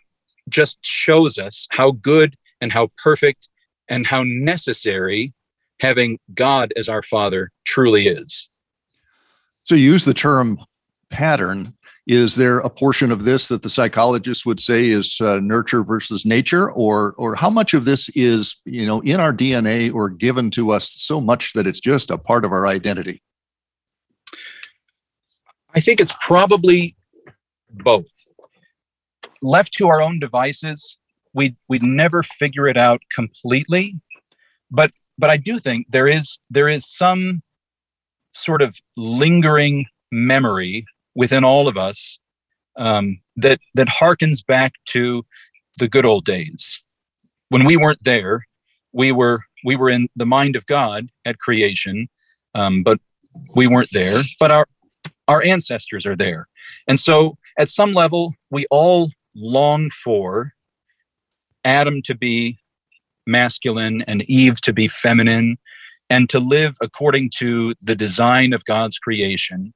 just 0.50 0.78
shows 0.82 1.38
us 1.38 1.68
how 1.72 1.92
good 1.92 2.36
and 2.62 2.72
how 2.72 2.90
perfect 3.04 3.48
and 3.88 4.08
how 4.08 4.24
necessary 4.26 5.34
having 5.80 6.20
god 6.34 6.74
as 6.76 6.90
our 6.90 7.04
father 7.04 7.52
truly 7.66 8.08
is. 8.08 8.50
So 9.64 9.76
you 9.76 9.92
use 9.92 10.06
the 10.06 10.14
term 10.14 10.60
pattern. 11.10 11.74
Is 12.08 12.36
there 12.36 12.60
a 12.60 12.70
portion 12.70 13.12
of 13.12 13.26
this 13.26 13.50
that 13.50 13.64
the 13.64 13.70
psychologists 13.70 14.46
would 14.46 14.62
say 14.62 14.88
is 14.88 15.20
uh, 15.20 15.40
nurture 15.42 15.84
versus 15.84 16.26
nature? 16.26 16.72
Or 16.72 17.14
or 17.18 17.36
how 17.36 17.50
much 17.50 17.74
of 17.74 17.84
this 17.86 18.10
is 18.16 18.56
you 18.66 18.86
know 18.86 19.02
in 19.02 19.20
our 19.20 19.34
dna 19.34 19.94
or 19.94 20.10
given 20.10 20.50
to 20.52 20.72
us 20.72 20.90
so 20.90 21.20
much 21.20 21.54
that 21.54 21.68
it's 21.68 21.82
just 21.82 22.10
a 22.10 22.18
part 22.18 22.46
of 22.46 22.52
our 22.52 22.66
identity? 22.66 23.22
I 25.76 25.82
think 25.82 26.00
it's 26.00 26.14
probably 26.22 26.96
both. 27.70 28.27
Left 29.42 29.74
to 29.74 29.88
our 29.88 30.02
own 30.02 30.20
devices, 30.20 30.98
we 31.34 31.56
we'd 31.68 31.84
never 31.84 32.24
figure 32.24 32.68
it 32.68 32.78
out 32.78 33.02
completely. 33.14 34.00
But 34.72 34.92
but 35.18 35.30
I 35.30 35.38
do 35.38 35.60
think 35.60 35.88
there 35.90 36.08
is 36.08 36.40
there 36.50 36.70
is 36.70 36.88
some 36.88 37.42
sort 38.34 38.62
of 38.62 38.78
lingering 38.96 39.86
memory 40.12 40.86
within 41.16 41.44
all 41.44 41.68
of 41.68 41.78
us 41.78 42.20
um, 42.78 43.20
that 43.36 43.60
that 43.74 43.88
harkens 43.88 44.46
back 44.46 44.74
to 44.86 45.26
the 45.80 45.88
good 45.88 46.06
old 46.06 46.26
days 46.26 46.82
when 47.50 47.66
we 47.66 47.78
weren't 47.78 48.04
there. 48.04 48.48
We 48.94 49.12
were 49.12 49.42
we 49.66 49.76
were 49.76 49.90
in 49.90 50.08
the 50.16 50.26
mind 50.26 50.56
of 50.56 50.66
God 50.66 51.10
at 51.26 51.40
creation, 51.40 52.08
um, 52.56 52.84
but 52.84 53.00
we 53.56 53.68
weren't 53.68 53.90
there. 53.92 54.24
But 54.40 54.52
our 54.52 54.68
our 55.28 55.44
ancestors 55.44 56.06
are 56.06 56.16
there. 56.16 56.48
And 56.88 57.00
so, 57.00 57.38
at 57.58 57.70
some 57.70 57.94
level, 57.94 58.34
we 58.50 58.66
all 58.70 59.12
long 59.38 59.90
for 59.90 60.54
Adam 61.64 62.02
to 62.04 62.16
be 62.16 62.58
masculine 63.26 64.02
and 64.04 64.24
Eve 64.24 64.60
to 64.62 64.74
be 64.74 64.88
feminine 64.88 65.58
and 66.10 66.30
to 66.30 66.40
live 66.40 66.78
according 66.82 67.30
to 67.38 67.76
the 67.82 67.96
design 67.96 68.54
of 68.54 68.66
God's 68.66 68.98
creation. 68.98 69.74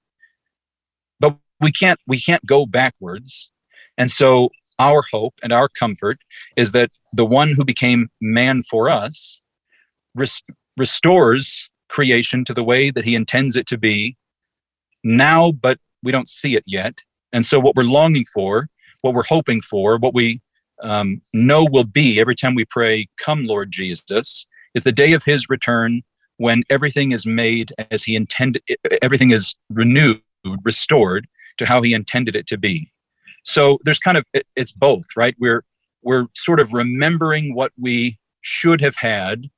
But 1.19 1.37
we 1.59 1.71
can't 1.71 1.99
we 2.07 2.19
can't 2.19 2.45
go 2.45 2.65
backwards. 2.65 3.51
And 3.97 4.09
so 4.09 4.49
our 4.79 5.03
hope 5.11 5.35
and 5.43 5.53
our 5.53 5.69
comfort 5.69 6.19
is 6.55 6.71
that 6.71 6.89
the 7.13 7.25
one 7.25 7.51
who 7.51 7.63
became 7.63 8.09
man 8.19 8.63
for 8.63 8.89
us 8.89 9.41
res- 10.15 10.41
restores 10.77 11.69
creation 11.89 12.45
to 12.45 12.53
the 12.53 12.63
way 12.63 12.89
that 12.89 13.05
he 13.05 13.15
intends 13.15 13.55
it 13.55 13.67
to 13.67 13.77
be 13.77 14.17
now, 15.03 15.51
but 15.51 15.77
we 16.03 16.11
don't 16.11 16.27
see 16.27 16.55
it 16.55 16.63
yet. 16.65 17.01
And 17.33 17.45
so, 17.45 17.59
what 17.59 17.75
we're 17.75 17.83
longing 17.83 18.25
for, 18.33 18.67
what 19.01 19.13
we're 19.13 19.23
hoping 19.23 19.61
for, 19.61 19.97
what 19.97 20.13
we 20.13 20.41
um, 20.81 21.21
know 21.33 21.65
will 21.65 21.83
be 21.83 22.19
every 22.19 22.35
time 22.35 22.55
we 22.55 22.65
pray, 22.65 23.07
Come, 23.17 23.45
Lord 23.45 23.71
Jesus, 23.71 24.45
is 24.73 24.83
the 24.83 24.91
day 24.91 25.13
of 25.13 25.23
his 25.23 25.49
return 25.49 26.01
when 26.37 26.63
everything 26.69 27.11
is 27.11 27.25
made 27.25 27.71
as 27.91 28.03
he 28.03 28.15
intended, 28.15 28.63
everything 29.01 29.31
is 29.31 29.55
renewed, 29.69 30.21
restored 30.63 31.27
to 31.57 31.65
how 31.65 31.81
he 31.81 31.93
intended 31.93 32.35
it 32.35 32.47
to 32.47 32.57
be. 32.57 32.91
So, 33.43 33.79
there's 33.83 33.99
kind 33.99 34.17
of, 34.17 34.25
it's 34.55 34.71
both, 34.71 35.05
right? 35.15 35.35
We're, 35.39 35.63
we're 36.03 36.27
sort 36.35 36.59
of 36.59 36.73
remembering 36.73 37.53
what 37.53 37.71
we 37.77 38.17
should 38.41 38.81
have 38.81 38.95
had 38.95 39.49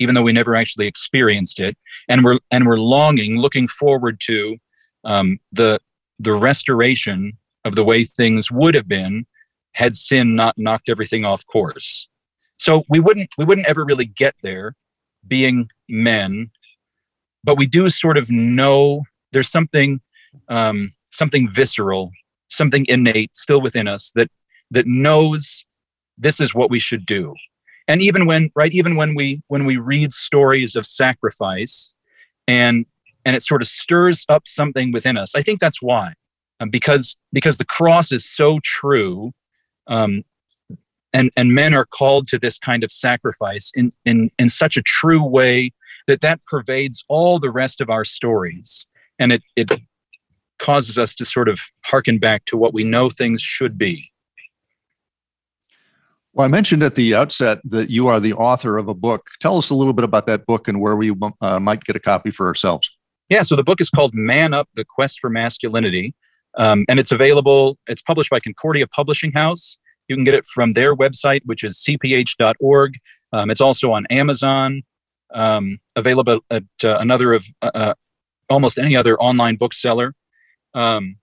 even 0.00 0.14
though 0.14 0.22
we 0.22 0.32
never 0.32 0.54
actually 0.54 0.86
experienced 0.86 1.60
it 1.60 1.76
and 2.08 2.24
we're 2.24 2.38
and 2.50 2.66
we're 2.66 2.78
longing 2.78 3.38
looking 3.38 3.68
forward 3.68 4.20
to 4.20 4.56
um, 5.04 5.38
the 5.52 5.78
the 6.18 6.32
restoration 6.32 7.36
of 7.64 7.74
the 7.74 7.84
way 7.84 8.04
things 8.04 8.50
would 8.50 8.74
have 8.74 8.88
been 8.88 9.26
had 9.72 9.96
sin 9.96 10.34
not 10.34 10.56
knocked 10.56 10.88
everything 10.88 11.24
off 11.24 11.46
course. 11.46 12.08
So 12.58 12.84
we 12.88 13.00
wouldn't 13.00 13.30
we 13.36 13.44
wouldn't 13.44 13.66
ever 13.66 13.84
really 13.84 14.06
get 14.06 14.34
there 14.42 14.74
being 15.26 15.68
men, 15.88 16.50
but 17.42 17.58
we 17.58 17.66
do 17.66 17.88
sort 17.88 18.16
of 18.16 18.30
know 18.30 19.02
there's 19.32 19.50
something 19.50 20.00
um, 20.48 20.92
something 21.10 21.50
visceral, 21.50 22.10
something 22.48 22.86
innate 22.88 23.36
still 23.36 23.60
within 23.60 23.88
us 23.88 24.12
that 24.14 24.30
that 24.70 24.86
knows 24.86 25.64
this 26.16 26.40
is 26.40 26.54
what 26.54 26.70
we 26.70 26.78
should 26.78 27.04
do. 27.06 27.34
And 27.88 28.00
even 28.00 28.26
when 28.26 28.50
right, 28.54 28.72
even 28.72 28.96
when 28.96 29.14
we 29.14 29.42
when 29.48 29.64
we 29.64 29.76
read 29.76 30.12
stories 30.12 30.76
of 30.76 30.86
sacrifice 30.86 31.94
and 32.46 32.86
and 33.24 33.34
it 33.34 33.42
sort 33.42 33.62
of 33.62 33.68
stirs 33.68 34.24
up 34.28 34.46
something 34.46 34.92
within 34.92 35.16
us. 35.16 35.34
I 35.34 35.42
think 35.42 35.60
that's 35.60 35.82
why, 35.82 36.14
um, 36.60 36.70
because 36.70 37.16
because 37.32 37.56
the 37.58 37.64
cross 37.64 38.12
is 38.12 38.24
so 38.24 38.58
true, 38.62 39.32
um, 39.86 40.22
and 41.12 41.30
and 41.36 41.54
men 41.54 41.74
are 41.74 41.86
called 41.86 42.28
to 42.28 42.38
this 42.38 42.58
kind 42.58 42.84
of 42.84 42.90
sacrifice 42.90 43.70
in 43.74 43.90
in 44.04 44.30
in 44.38 44.48
such 44.48 44.76
a 44.76 44.82
true 44.82 45.22
way 45.22 45.70
that 46.06 46.20
that 46.20 46.44
pervades 46.46 47.04
all 47.08 47.38
the 47.38 47.50
rest 47.50 47.80
of 47.80 47.90
our 47.90 48.04
stories, 48.04 48.86
and 49.18 49.32
it 49.32 49.42
it 49.56 49.70
causes 50.58 50.98
us 50.98 51.14
to 51.16 51.24
sort 51.24 51.48
of 51.48 51.60
harken 51.84 52.18
back 52.18 52.44
to 52.46 52.56
what 52.56 52.72
we 52.72 52.84
know 52.84 53.10
things 53.10 53.42
should 53.42 53.76
be. 53.76 54.10
Well, 56.32 56.44
I 56.44 56.48
mentioned 56.48 56.82
at 56.82 56.96
the 56.96 57.14
outset 57.14 57.60
that 57.64 57.90
you 57.90 58.08
are 58.08 58.18
the 58.18 58.32
author 58.32 58.76
of 58.76 58.88
a 58.88 58.94
book. 58.94 59.28
Tell 59.40 59.56
us 59.56 59.70
a 59.70 59.74
little 59.74 59.92
bit 59.92 60.04
about 60.04 60.26
that 60.26 60.46
book 60.46 60.66
and 60.66 60.80
where 60.80 60.96
we 60.96 61.12
uh, 61.40 61.60
might 61.60 61.84
get 61.84 61.94
a 61.94 62.00
copy 62.00 62.32
for 62.32 62.46
ourselves. 62.46 62.90
Yeah, 63.28 63.42
so 63.42 63.54
the 63.56 63.62
book 63.62 63.80
is 63.80 63.88
called 63.88 64.14
Man 64.14 64.52
Up 64.52 64.68
The 64.74 64.84
Quest 64.84 65.20
for 65.20 65.30
Masculinity. 65.30 66.14
Um, 66.56 66.84
and 66.88 67.00
it's 67.00 67.12
available, 67.12 67.78
it's 67.86 68.02
published 68.02 68.30
by 68.30 68.40
Concordia 68.40 68.86
Publishing 68.86 69.32
House. 69.32 69.78
You 70.08 70.16
can 70.16 70.24
get 70.24 70.34
it 70.34 70.46
from 70.46 70.72
their 70.72 70.94
website, 70.94 71.40
which 71.46 71.64
is 71.64 71.82
cph.org. 71.86 72.98
Um, 73.32 73.50
it's 73.50 73.60
also 73.60 73.92
on 73.92 74.06
Amazon, 74.10 74.82
um, 75.32 75.78
available 75.96 76.40
at 76.50 76.62
uh, 76.84 76.98
another 76.98 77.32
of 77.32 77.46
uh, 77.62 77.70
uh, 77.74 77.94
almost 78.48 78.78
any 78.78 78.96
other 78.96 79.18
online 79.18 79.56
bookseller. 79.56 80.14
Um, 80.74 81.16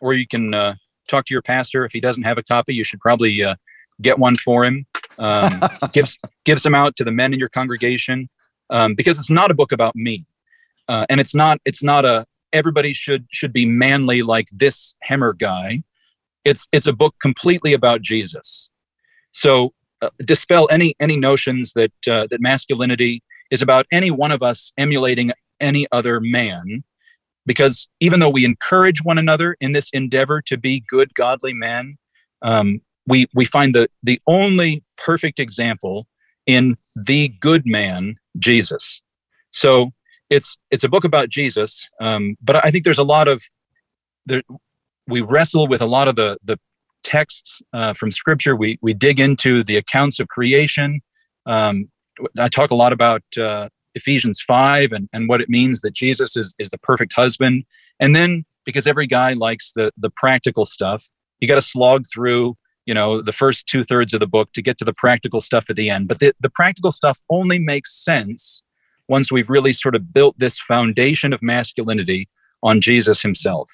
or 0.00 0.14
you 0.14 0.26
can 0.26 0.54
uh, 0.54 0.74
talk 1.08 1.24
to 1.26 1.34
your 1.34 1.42
pastor. 1.42 1.84
If 1.84 1.92
he 1.92 2.00
doesn't 2.00 2.24
have 2.24 2.38
a 2.38 2.42
copy, 2.42 2.74
you 2.74 2.84
should 2.84 3.00
probably 3.00 3.42
uh, 3.42 3.56
get 4.00 4.18
one 4.18 4.36
for 4.36 4.64
him. 4.64 4.86
Um, 5.18 5.60
gives 5.92 6.18
gives 6.44 6.62
them 6.62 6.74
out 6.74 6.96
to 6.96 7.04
the 7.04 7.10
men 7.10 7.32
in 7.32 7.38
your 7.38 7.48
congregation 7.48 8.28
um, 8.70 8.94
because 8.94 9.18
it's 9.18 9.30
not 9.30 9.50
a 9.50 9.54
book 9.54 9.72
about 9.72 9.96
me 9.96 10.26
uh, 10.88 11.06
and 11.08 11.20
it's 11.20 11.34
not 11.34 11.58
it's 11.64 11.82
not 11.82 12.04
a 12.04 12.26
everybody 12.56 12.92
should 12.92 13.26
should 13.30 13.52
be 13.52 13.66
manly 13.66 14.22
like 14.22 14.48
this 14.52 14.96
Hemmer 15.08 15.38
guy. 15.38 15.82
It's 16.44 16.68
it's 16.72 16.86
a 16.86 16.92
book 16.92 17.14
completely 17.20 17.72
about 17.72 18.02
Jesus. 18.02 18.70
So 19.32 19.72
uh, 20.02 20.10
dispel 20.24 20.68
any 20.70 20.94
any 21.00 21.16
notions 21.16 21.72
that 21.74 21.92
uh, 22.08 22.26
that 22.30 22.40
masculinity 22.40 23.22
is 23.50 23.62
about 23.62 23.86
any 23.92 24.10
one 24.10 24.30
of 24.30 24.42
us 24.42 24.72
emulating 24.76 25.32
any 25.60 25.86
other 25.92 26.20
man 26.20 26.84
because 27.46 27.88
even 28.00 28.20
though 28.20 28.28
we 28.28 28.44
encourage 28.44 29.02
one 29.04 29.18
another 29.18 29.56
in 29.60 29.72
this 29.72 29.88
endeavor 29.92 30.42
to 30.42 30.56
be 30.56 30.84
good 30.88 31.14
godly 31.14 31.54
men 31.54 31.96
um, 32.42 32.80
we 33.06 33.26
we 33.34 33.44
find 33.44 33.74
the 33.74 33.88
the 34.02 34.20
only 34.26 34.82
perfect 34.96 35.38
example 35.38 36.06
in 36.46 36.76
the 36.94 37.28
good 37.40 37.64
man 37.64 38.16
jesus 38.38 39.00
so 39.50 39.92
it's 40.30 40.56
it's 40.70 40.84
a 40.84 40.88
book 40.88 41.04
about 41.04 41.28
Jesus, 41.28 41.88
um, 42.00 42.36
but 42.42 42.64
I 42.64 42.70
think 42.70 42.84
there's 42.84 42.98
a 42.98 43.04
lot 43.04 43.28
of 43.28 43.42
there. 44.26 44.42
We 45.06 45.20
wrestle 45.20 45.68
with 45.68 45.80
a 45.80 45.86
lot 45.86 46.08
of 46.08 46.16
the 46.16 46.38
the 46.44 46.58
texts 47.04 47.62
uh, 47.72 47.92
from 47.94 48.10
Scripture. 48.10 48.56
We 48.56 48.78
we 48.82 48.92
dig 48.94 49.20
into 49.20 49.62
the 49.62 49.76
accounts 49.76 50.18
of 50.18 50.28
creation. 50.28 51.00
Um, 51.46 51.88
I 52.38 52.48
talk 52.48 52.70
a 52.70 52.74
lot 52.74 52.92
about 52.92 53.22
uh, 53.38 53.68
Ephesians 53.94 54.40
five 54.40 54.92
and 54.92 55.08
and 55.12 55.28
what 55.28 55.40
it 55.40 55.48
means 55.48 55.80
that 55.82 55.94
Jesus 55.94 56.36
is 56.36 56.54
is 56.58 56.70
the 56.70 56.78
perfect 56.78 57.12
husband. 57.12 57.64
And 58.00 58.14
then 58.14 58.44
because 58.64 58.86
every 58.86 59.06
guy 59.06 59.32
likes 59.34 59.72
the 59.74 59.92
the 59.96 60.10
practical 60.10 60.64
stuff, 60.64 61.08
you 61.40 61.48
got 61.48 61.54
to 61.54 61.62
slog 61.62 62.04
through 62.12 62.56
you 62.84 62.94
know 62.94 63.22
the 63.22 63.32
first 63.32 63.68
two 63.68 63.84
thirds 63.84 64.12
of 64.12 64.20
the 64.20 64.26
book 64.26 64.52
to 64.52 64.62
get 64.62 64.76
to 64.78 64.84
the 64.84 64.92
practical 64.92 65.40
stuff 65.40 65.66
at 65.70 65.76
the 65.76 65.88
end. 65.88 66.08
But 66.08 66.18
the 66.18 66.34
the 66.40 66.50
practical 66.50 66.90
stuff 66.90 67.20
only 67.30 67.60
makes 67.60 67.94
sense 67.94 68.62
once 69.08 69.30
we've 69.30 69.50
really 69.50 69.72
sort 69.72 69.94
of 69.94 70.12
built 70.12 70.38
this 70.38 70.58
foundation 70.58 71.32
of 71.32 71.42
masculinity 71.42 72.28
on 72.62 72.80
Jesus 72.80 73.22
himself. 73.22 73.70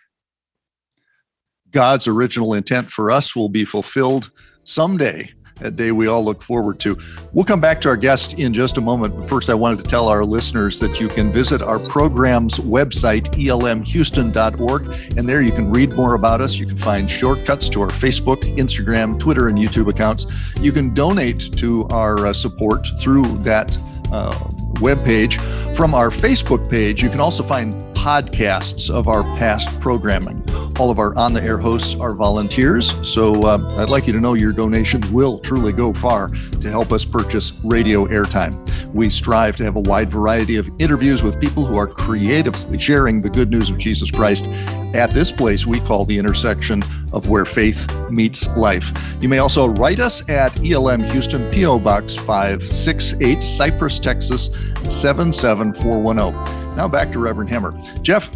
God's 1.71 2.07
original 2.07 2.55
intent 2.55 2.90
for 2.90 3.11
us 3.11 3.35
will 3.35 3.49
be 3.49 3.64
fulfilled 3.64 4.31
someday 4.64 5.31
a 5.62 5.71
day 5.71 5.92
we 5.92 6.07
all 6.07 6.25
look 6.25 6.42
forward 6.42 6.79
to. 6.81 6.99
We'll 7.33 7.45
come 7.45 7.61
back 7.61 7.81
to 7.83 7.88
our 7.88 7.97
guest 7.97 8.38
in 8.38 8.53
just 8.53 8.79
a 8.79 8.81
moment. 8.81 9.16
But 9.16 9.29
first, 9.29 9.49
I 9.51 9.55
wanted 9.55 9.79
to 9.81 9.85
tell 9.85 10.09
our 10.09 10.25
listeners 10.25 10.81
that 10.81 11.01
you 11.01 11.09
can 11.09 11.33
visit 11.33 11.62
our 11.62 11.79
program's 11.79 12.59
website, 12.59 13.25
elmhouston.org, 13.35 15.16
and 15.16 15.29
there 15.29 15.42
you 15.42 15.53
can 15.53 15.71
read 15.71 15.92
more 15.92 16.14
about 16.14 16.40
us. 16.40 16.57
You 16.57 16.66
can 16.66 16.77
find 16.77 17.11
shortcuts 17.11 17.68
to 17.71 17.83
our 17.83 17.88
Facebook, 17.88 18.42
Instagram, 18.57 19.18
Twitter, 19.18 19.49
and 19.49 19.59
YouTube 19.59 19.88
accounts. 19.88 20.27
You 20.61 20.73
can 20.73 20.95
donate 20.95 21.57
to 21.59 21.87
our 21.88 22.27
uh, 22.27 22.33
support 22.33 22.87
through 22.99 23.25
that 23.38 23.77
uh, 24.11 24.37
webpage. 24.75 25.41
From 25.77 25.95
our 25.95 26.11
Facebook 26.11 26.71
page, 26.71 27.03
you 27.03 27.09
can 27.09 27.21
also 27.21 27.43
find 27.43 27.75
podcasts 28.03 28.91
of 28.91 29.07
our 29.07 29.23
past 29.39 29.79
programming. 29.81 30.43
All 30.79 30.91
of 30.91 30.99
our 30.99 31.17
on 31.17 31.33
the 31.33 31.43
air 31.43 31.59
hosts 31.59 31.95
are 31.95 32.15
volunteers, 32.15 32.95
so 33.09 33.45
uh, 33.45 33.77
I'd 33.79 33.89
like 33.89 34.09
you 34.09 34.13
to 34.13 34.21
know 34.21 34.35
your 34.35 34.53
donations 34.53 35.09
will 35.11 35.39
truly 35.39 35.73
go 35.73 35.93
far 35.93 36.29
to 36.29 36.69
help 36.69 36.91
us 36.91 37.05
purchase 37.05 37.61
radio 37.63 38.07
airtime. 38.07 38.59
We 38.93 39.09
strive 39.09 39.57
to 39.59 39.65
have 39.65 39.77
a 39.77 39.81
wide 39.81 40.11
variety 40.11 40.57
of 40.57 40.69
interviews 40.81 41.23
with 41.23 41.41
people 41.41 41.65
who 41.65 41.77
are 41.77 41.87
creatively 41.87 42.79
sharing 42.79 43.23
the 43.23 43.31
good 43.31 43.51
news 43.51 43.71
of 43.71 43.79
Jesus 43.79 44.11
Christ 44.11 44.49
at 44.95 45.15
this 45.15 45.31
place 45.31 45.65
we 45.65 45.79
call 45.81 46.05
the 46.05 46.19
intersection 46.19 46.83
of 47.12 47.29
where 47.29 47.44
faith 47.44 47.87
meets 48.11 48.48
life. 48.57 48.92
You 49.20 49.29
may 49.29 49.38
also 49.38 49.68
write 49.68 50.01
us 50.01 50.29
at 50.29 50.59
ELM 50.64 51.03
Houston, 51.05 51.51
P.O. 51.51 51.79
Box 51.79 52.16
568, 52.16 53.42
Cypress, 53.42 53.98
Texas 53.98 54.46
77410. 54.88 56.77
Now 56.77 56.88
back 56.88 57.12
to 57.12 57.18
Reverend 57.18 57.51
Hemmer. 57.51 58.03
Jeff, 58.03 58.31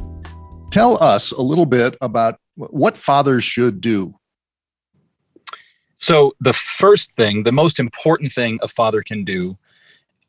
tell 0.71 1.03
us 1.03 1.33
a 1.33 1.43
little 1.43 1.67
bit 1.67 1.97
about 2.01 2.39
what 2.57 2.97
fathers 2.97 3.45
should 3.45 3.81
do. 3.81 4.15
So 5.97 6.33
the 6.41 6.53
first 6.53 7.15
thing, 7.17 7.43
the 7.43 7.53
most 7.53 7.81
important 7.81 8.33
thing 8.33 8.59
a 8.63 8.69
father 8.69 9.03
can 9.03 9.25
do 9.25 9.57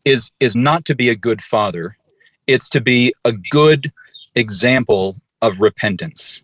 is 0.05 0.31
is 0.39 0.55
not 0.55 0.85
to 0.85 0.95
be 0.95 1.09
a 1.09 1.15
good 1.15 1.41
father. 1.41 1.97
It's 2.47 2.69
to 2.69 2.79
be 2.79 3.13
a 3.25 3.33
good 3.33 3.91
example 4.35 5.17
of 5.41 5.59
repentance. 5.59 6.41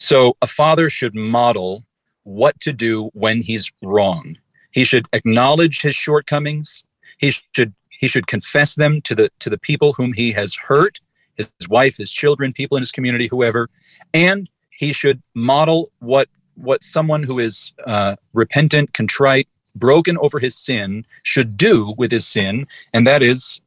So 0.00 0.34
a 0.40 0.46
father 0.46 0.88
should 0.88 1.14
model 1.14 1.84
what 2.24 2.58
to 2.60 2.72
do 2.72 3.10
when 3.12 3.42
he's 3.42 3.70
wrong. 3.82 4.38
He 4.72 4.82
should 4.82 5.06
acknowledge 5.12 5.82
his 5.82 5.94
shortcomings. 5.94 6.82
He 7.18 7.30
should 7.30 7.74
he 7.90 8.08
should 8.08 8.26
confess 8.26 8.76
them 8.76 9.02
to 9.02 9.14
the 9.14 9.30
to 9.40 9.50
the 9.50 9.58
people 9.58 9.92
whom 9.92 10.14
he 10.14 10.32
has 10.32 10.56
hurt, 10.56 11.00
his, 11.36 11.68
wife, 11.68 11.98
his 11.98 12.10
children, 12.10 12.52
people 12.52 12.78
in 12.78 12.80
his 12.80 12.92
community, 12.92 13.26
whoever, 13.26 13.68
and 14.14 14.48
he 14.70 14.92
should 14.92 15.22
model 15.34 15.90
what 15.98 16.28
what 16.54 16.82
someone 16.82 17.22
who 17.22 17.38
is 17.38 17.72
uh, 17.86 18.16
repentant, 18.32 18.94
contrite, 18.94 19.48
broken 19.76 20.16
over 20.18 20.38
his 20.38 20.56
sin 20.56 21.04
should 21.24 21.58
do 21.58 21.94
with 21.98 22.10
his 22.10 22.26
sin, 22.26 22.66
and 22.94 23.06
that 23.06 23.22
is 23.22 23.60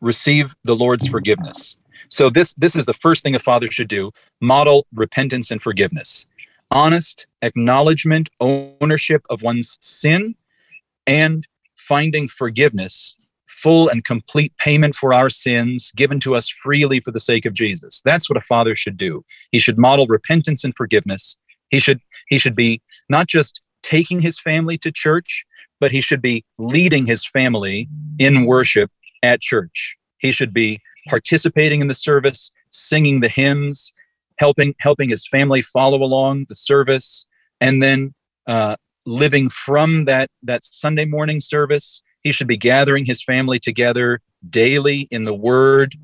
receive 0.00 0.54
the 0.64 0.74
Lord's 0.74 1.06
forgiveness. 1.06 1.76
So 2.08 2.30
this 2.30 2.54
this 2.54 2.76
is 2.76 2.86
the 2.86 2.94
first 2.94 3.22
thing 3.22 3.34
a 3.34 3.38
father 3.38 3.70
should 3.70 3.88
do: 3.88 4.10
model 4.40 4.86
repentance 4.94 5.50
and 5.50 5.62
forgiveness, 5.62 6.26
honest 6.70 7.26
acknowledgement, 7.42 8.28
ownership 8.40 9.24
of 9.30 9.42
one's 9.42 9.78
sin, 9.80 10.34
and 11.06 11.46
finding 11.74 12.28
forgiveness 12.28 13.16
full 13.46 13.88
and 13.88 14.04
complete 14.04 14.54
payment 14.58 14.94
for 14.94 15.14
our 15.14 15.30
sins 15.30 15.92
given 15.96 16.20
to 16.20 16.34
us 16.34 16.50
freely 16.50 17.00
for 17.00 17.10
the 17.10 17.20
sake 17.20 17.46
of 17.46 17.54
Jesus. 17.54 18.02
That's 18.04 18.28
what 18.28 18.36
a 18.36 18.42
father 18.42 18.76
should 18.76 18.98
do. 18.98 19.24
He 19.52 19.58
should 19.58 19.78
model 19.78 20.06
repentance 20.06 20.64
and 20.64 20.74
forgiveness. 20.76 21.38
He 21.70 21.78
should 21.78 22.00
he 22.28 22.38
should 22.38 22.54
be 22.54 22.82
not 23.08 23.26
just 23.26 23.60
taking 23.82 24.20
his 24.20 24.38
family 24.38 24.76
to 24.78 24.92
church, 24.92 25.44
but 25.80 25.92
he 25.92 26.00
should 26.00 26.20
be 26.20 26.44
leading 26.58 27.06
his 27.06 27.24
family 27.26 27.88
in 28.18 28.46
worship 28.46 28.90
at 29.22 29.40
church. 29.40 29.96
He 30.18 30.32
should 30.32 30.52
be 30.52 30.80
participating 31.08 31.80
in 31.80 31.88
the 31.88 31.94
service, 31.94 32.50
singing 32.70 33.20
the 33.20 33.28
hymns, 33.28 33.92
helping 34.38 34.74
helping 34.78 35.08
his 35.08 35.26
family 35.26 35.62
follow 35.62 36.02
along 36.02 36.46
the 36.48 36.54
service, 36.54 37.26
and 37.60 37.82
then 37.82 38.14
uh, 38.46 38.76
living 39.06 39.48
from 39.48 40.04
that 40.06 40.30
that 40.42 40.64
Sunday 40.64 41.04
morning 41.04 41.40
service 41.40 42.02
he 42.24 42.32
should 42.32 42.48
be 42.48 42.56
gathering 42.56 43.04
his 43.04 43.22
family 43.22 43.60
together 43.60 44.20
daily 44.50 45.06
in 45.10 45.22
the 45.22 45.34
word 45.34 45.94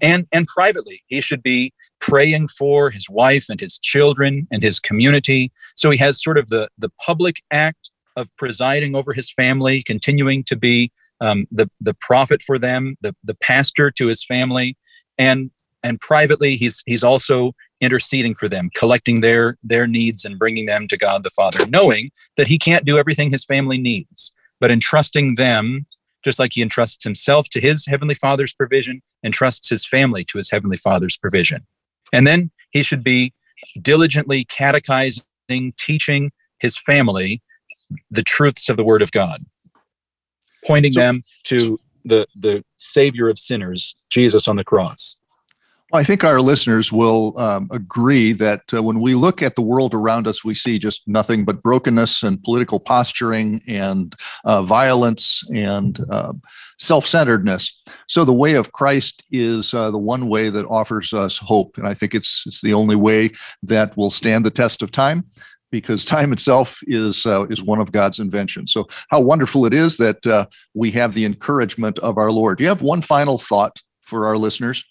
and, 0.00 0.28
and 0.30 0.46
privately. 0.46 1.02
He 1.08 1.20
should 1.20 1.42
be 1.42 1.72
praying 2.00 2.48
for 2.48 2.90
his 2.90 3.10
wife 3.10 3.46
and 3.48 3.58
his 3.58 3.78
children 3.78 4.46
and 4.50 4.62
his 4.62 4.78
community. 4.78 5.50
So 5.74 5.90
he 5.90 5.98
has 5.98 6.22
sort 6.22 6.38
of 6.38 6.48
the, 6.48 6.68
the 6.78 6.90
public 7.04 7.42
act 7.50 7.90
of 8.16 8.34
presiding 8.36 8.94
over 8.94 9.12
his 9.12 9.30
family, 9.32 9.82
continuing 9.82 10.44
to 10.44 10.56
be 10.56 10.92
um, 11.20 11.46
the, 11.50 11.70
the 11.80 11.94
prophet 11.94 12.42
for 12.42 12.58
them, 12.58 12.96
the, 13.00 13.14
the 13.24 13.34
pastor 13.34 13.90
to 13.90 14.06
his 14.06 14.24
family. 14.24 14.76
And, 15.18 15.50
and 15.82 16.00
privately, 16.00 16.56
he's, 16.56 16.82
he's 16.86 17.04
also 17.04 17.52
interceding 17.80 18.34
for 18.34 18.48
them, 18.48 18.70
collecting 18.74 19.20
their, 19.20 19.56
their 19.62 19.86
needs 19.86 20.24
and 20.24 20.38
bringing 20.38 20.66
them 20.66 20.88
to 20.88 20.96
God 20.96 21.22
the 21.22 21.30
Father, 21.30 21.66
knowing 21.66 22.10
that 22.36 22.46
he 22.46 22.58
can't 22.58 22.84
do 22.84 22.98
everything 22.98 23.30
his 23.30 23.44
family 23.44 23.78
needs 23.78 24.32
but 24.60 24.70
entrusting 24.70 25.34
them, 25.36 25.86
just 26.22 26.38
like 26.38 26.52
he 26.54 26.62
entrusts 26.62 27.02
himself 27.02 27.48
to 27.48 27.60
his 27.60 27.86
heavenly 27.86 28.14
father's 28.14 28.52
provision, 28.52 29.02
entrusts 29.24 29.68
his 29.68 29.86
family 29.86 30.24
to 30.26 30.38
his 30.38 30.50
heavenly 30.50 30.76
father's 30.76 31.16
provision. 31.16 31.66
And 32.12 32.26
then 32.26 32.50
he 32.70 32.82
should 32.82 33.02
be 33.02 33.32
diligently 33.80 34.44
catechizing, 34.44 35.22
teaching 35.78 36.30
his 36.58 36.76
family 36.76 37.42
the 38.10 38.22
truths 38.22 38.68
of 38.68 38.76
the 38.76 38.84
word 38.84 39.02
of 39.02 39.10
God, 39.10 39.44
pointing 40.66 40.92
so, 40.92 41.00
them 41.00 41.22
to 41.44 41.78
the, 42.04 42.26
the 42.36 42.64
savior 42.78 43.28
of 43.28 43.38
sinners, 43.38 43.94
Jesus 44.08 44.48
on 44.48 44.56
the 44.56 44.64
cross. 44.64 45.16
I 45.92 46.04
think 46.04 46.22
our 46.22 46.40
listeners 46.40 46.92
will 46.92 47.36
um, 47.40 47.68
agree 47.72 48.32
that 48.34 48.62
uh, 48.72 48.80
when 48.80 49.00
we 49.00 49.16
look 49.16 49.42
at 49.42 49.56
the 49.56 49.62
world 49.62 49.92
around 49.92 50.28
us, 50.28 50.44
we 50.44 50.54
see 50.54 50.78
just 50.78 51.02
nothing 51.08 51.44
but 51.44 51.64
brokenness 51.64 52.22
and 52.22 52.40
political 52.44 52.78
posturing 52.78 53.60
and 53.66 54.14
uh, 54.44 54.62
violence 54.62 55.42
and 55.50 55.98
uh, 56.08 56.32
self 56.78 57.06
centeredness. 57.06 57.82
So, 58.06 58.24
the 58.24 58.32
way 58.32 58.54
of 58.54 58.70
Christ 58.70 59.24
is 59.32 59.74
uh, 59.74 59.90
the 59.90 59.98
one 59.98 60.28
way 60.28 60.48
that 60.48 60.64
offers 60.66 61.12
us 61.12 61.38
hope. 61.38 61.76
And 61.76 61.88
I 61.88 61.94
think 61.94 62.14
it's, 62.14 62.44
it's 62.46 62.60
the 62.60 62.74
only 62.74 62.96
way 62.96 63.32
that 63.64 63.96
will 63.96 64.10
stand 64.10 64.46
the 64.46 64.50
test 64.50 64.82
of 64.82 64.92
time 64.92 65.24
because 65.70 66.04
time 66.04 66.32
itself 66.32 66.78
is 66.82 67.26
uh, 67.26 67.46
is 67.48 67.62
one 67.62 67.80
of 67.80 67.92
God's 67.92 68.18
inventions. 68.18 68.72
So 68.72 68.88
how 69.10 69.20
wonderful 69.20 69.66
it 69.66 69.74
is 69.74 69.96
that 69.98 70.26
uh, 70.26 70.46
we 70.74 70.90
have 70.92 71.14
the 71.14 71.24
encouragement 71.24 71.98
of 72.00 72.18
our 72.18 72.30
Lord. 72.30 72.58
Do 72.58 72.64
you 72.64 72.68
have 72.68 72.82
one 72.82 73.02
final 73.02 73.38
thought 73.38 73.80
for 74.00 74.26
our 74.26 74.36
listeners? 74.36 74.84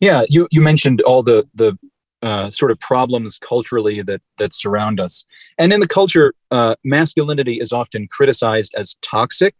Yeah, 0.00 0.22
you 0.28 0.48
you 0.50 0.60
mentioned 0.60 1.00
all 1.02 1.22
the 1.22 1.48
the 1.54 1.78
uh, 2.22 2.50
sort 2.50 2.70
of 2.70 2.78
problems 2.80 3.38
culturally 3.38 4.02
that 4.02 4.20
that 4.38 4.52
surround 4.54 5.00
us, 5.00 5.24
and 5.58 5.72
in 5.72 5.80
the 5.80 5.88
culture, 5.88 6.34
uh, 6.50 6.74
masculinity 6.84 7.60
is 7.60 7.72
often 7.72 8.08
criticized 8.08 8.74
as 8.76 8.96
toxic, 9.02 9.54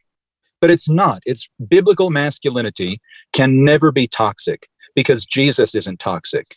but 0.61 0.71
it's 0.71 0.89
not. 0.89 1.23
It's 1.27 1.49
biblical 1.69 2.11
masculinity 2.11 3.01
can 3.33 3.65
never 3.65 3.93
be 3.93 4.07
toxic 4.07 4.69
because 4.95 5.25
Jesus 5.25 5.75
isn't 5.75 6.01
toxic. 6.01 6.57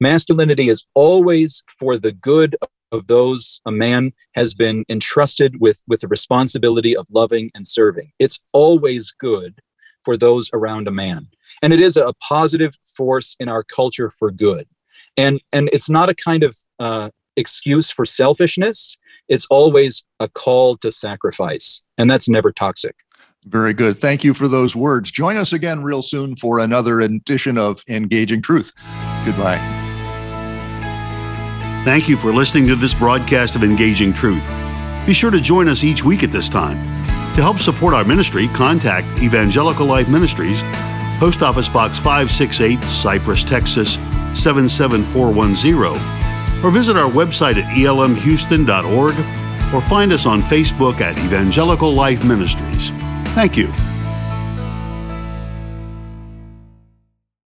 Masculinity 0.00 0.68
is 0.68 0.84
always 0.94 1.62
for 1.78 1.96
the 1.96 2.12
good 2.12 2.56
of 2.92 3.06
those 3.06 3.60
a 3.66 3.72
man 3.72 4.12
has 4.34 4.54
been 4.54 4.84
entrusted 4.88 5.60
with 5.60 5.82
with 5.88 6.00
the 6.00 6.08
responsibility 6.08 6.96
of 6.96 7.06
loving 7.10 7.50
and 7.54 7.66
serving. 7.66 8.12
It's 8.18 8.38
always 8.52 9.12
good 9.18 9.60
for 10.04 10.16
those 10.16 10.50
around 10.52 10.86
a 10.86 10.92
man. 10.92 11.28
And 11.62 11.72
it 11.72 11.80
is 11.80 11.96
a 11.96 12.12
positive 12.20 12.76
force 12.96 13.36
in 13.40 13.48
our 13.48 13.62
culture 13.62 14.10
for 14.10 14.30
good. 14.30 14.66
And 15.16 15.40
and 15.52 15.68
it's 15.72 15.88
not 15.88 16.08
a 16.08 16.14
kind 16.14 16.42
of 16.42 16.56
uh, 16.78 17.10
excuse 17.36 17.90
for 17.90 18.06
selfishness. 18.06 18.96
It's 19.28 19.46
always 19.50 20.04
a 20.20 20.28
call 20.28 20.76
to 20.78 20.90
sacrifice. 20.90 21.80
And 21.96 22.10
that's 22.10 22.28
never 22.28 22.52
toxic. 22.52 22.96
Very 23.44 23.74
good. 23.74 23.98
Thank 23.98 24.22
you 24.22 24.34
for 24.34 24.46
those 24.46 24.76
words. 24.76 25.10
Join 25.10 25.36
us 25.36 25.52
again 25.52 25.82
real 25.82 26.02
soon 26.02 26.36
for 26.36 26.60
another 26.60 27.00
edition 27.00 27.58
of 27.58 27.82
engaging 27.88 28.42
truth. 28.42 28.72
Goodbye 29.24 29.81
thank 31.84 32.08
you 32.08 32.16
for 32.16 32.32
listening 32.32 32.66
to 32.66 32.76
this 32.76 32.94
broadcast 32.94 33.56
of 33.56 33.62
engaging 33.62 34.12
truth 34.12 34.44
be 35.06 35.12
sure 35.12 35.30
to 35.30 35.40
join 35.40 35.68
us 35.68 35.84
each 35.84 36.04
week 36.04 36.22
at 36.22 36.30
this 36.30 36.48
time 36.48 36.76
to 37.34 37.40
help 37.40 37.58
support 37.58 37.94
our 37.94 38.04
ministry 38.04 38.48
contact 38.48 39.22
evangelical 39.22 39.86
life 39.86 40.08
ministries 40.08 40.62
Post 41.22 41.44
Office 41.44 41.68
Box 41.68 41.96
568, 41.98 42.82
Cypress, 42.82 43.44
Texas 43.44 43.94
77410, 44.34 46.64
or 46.64 46.72
visit 46.72 46.96
our 46.96 47.08
website 47.08 47.62
at 47.62 47.72
elmhouston.org 47.74 49.14
or 49.72 49.80
find 49.80 50.12
us 50.12 50.26
on 50.26 50.42
Facebook 50.42 51.00
at 51.00 51.16
Evangelical 51.20 51.94
Life 51.94 52.24
Ministries. 52.24 52.90
Thank 53.36 53.56
you. 53.56 53.72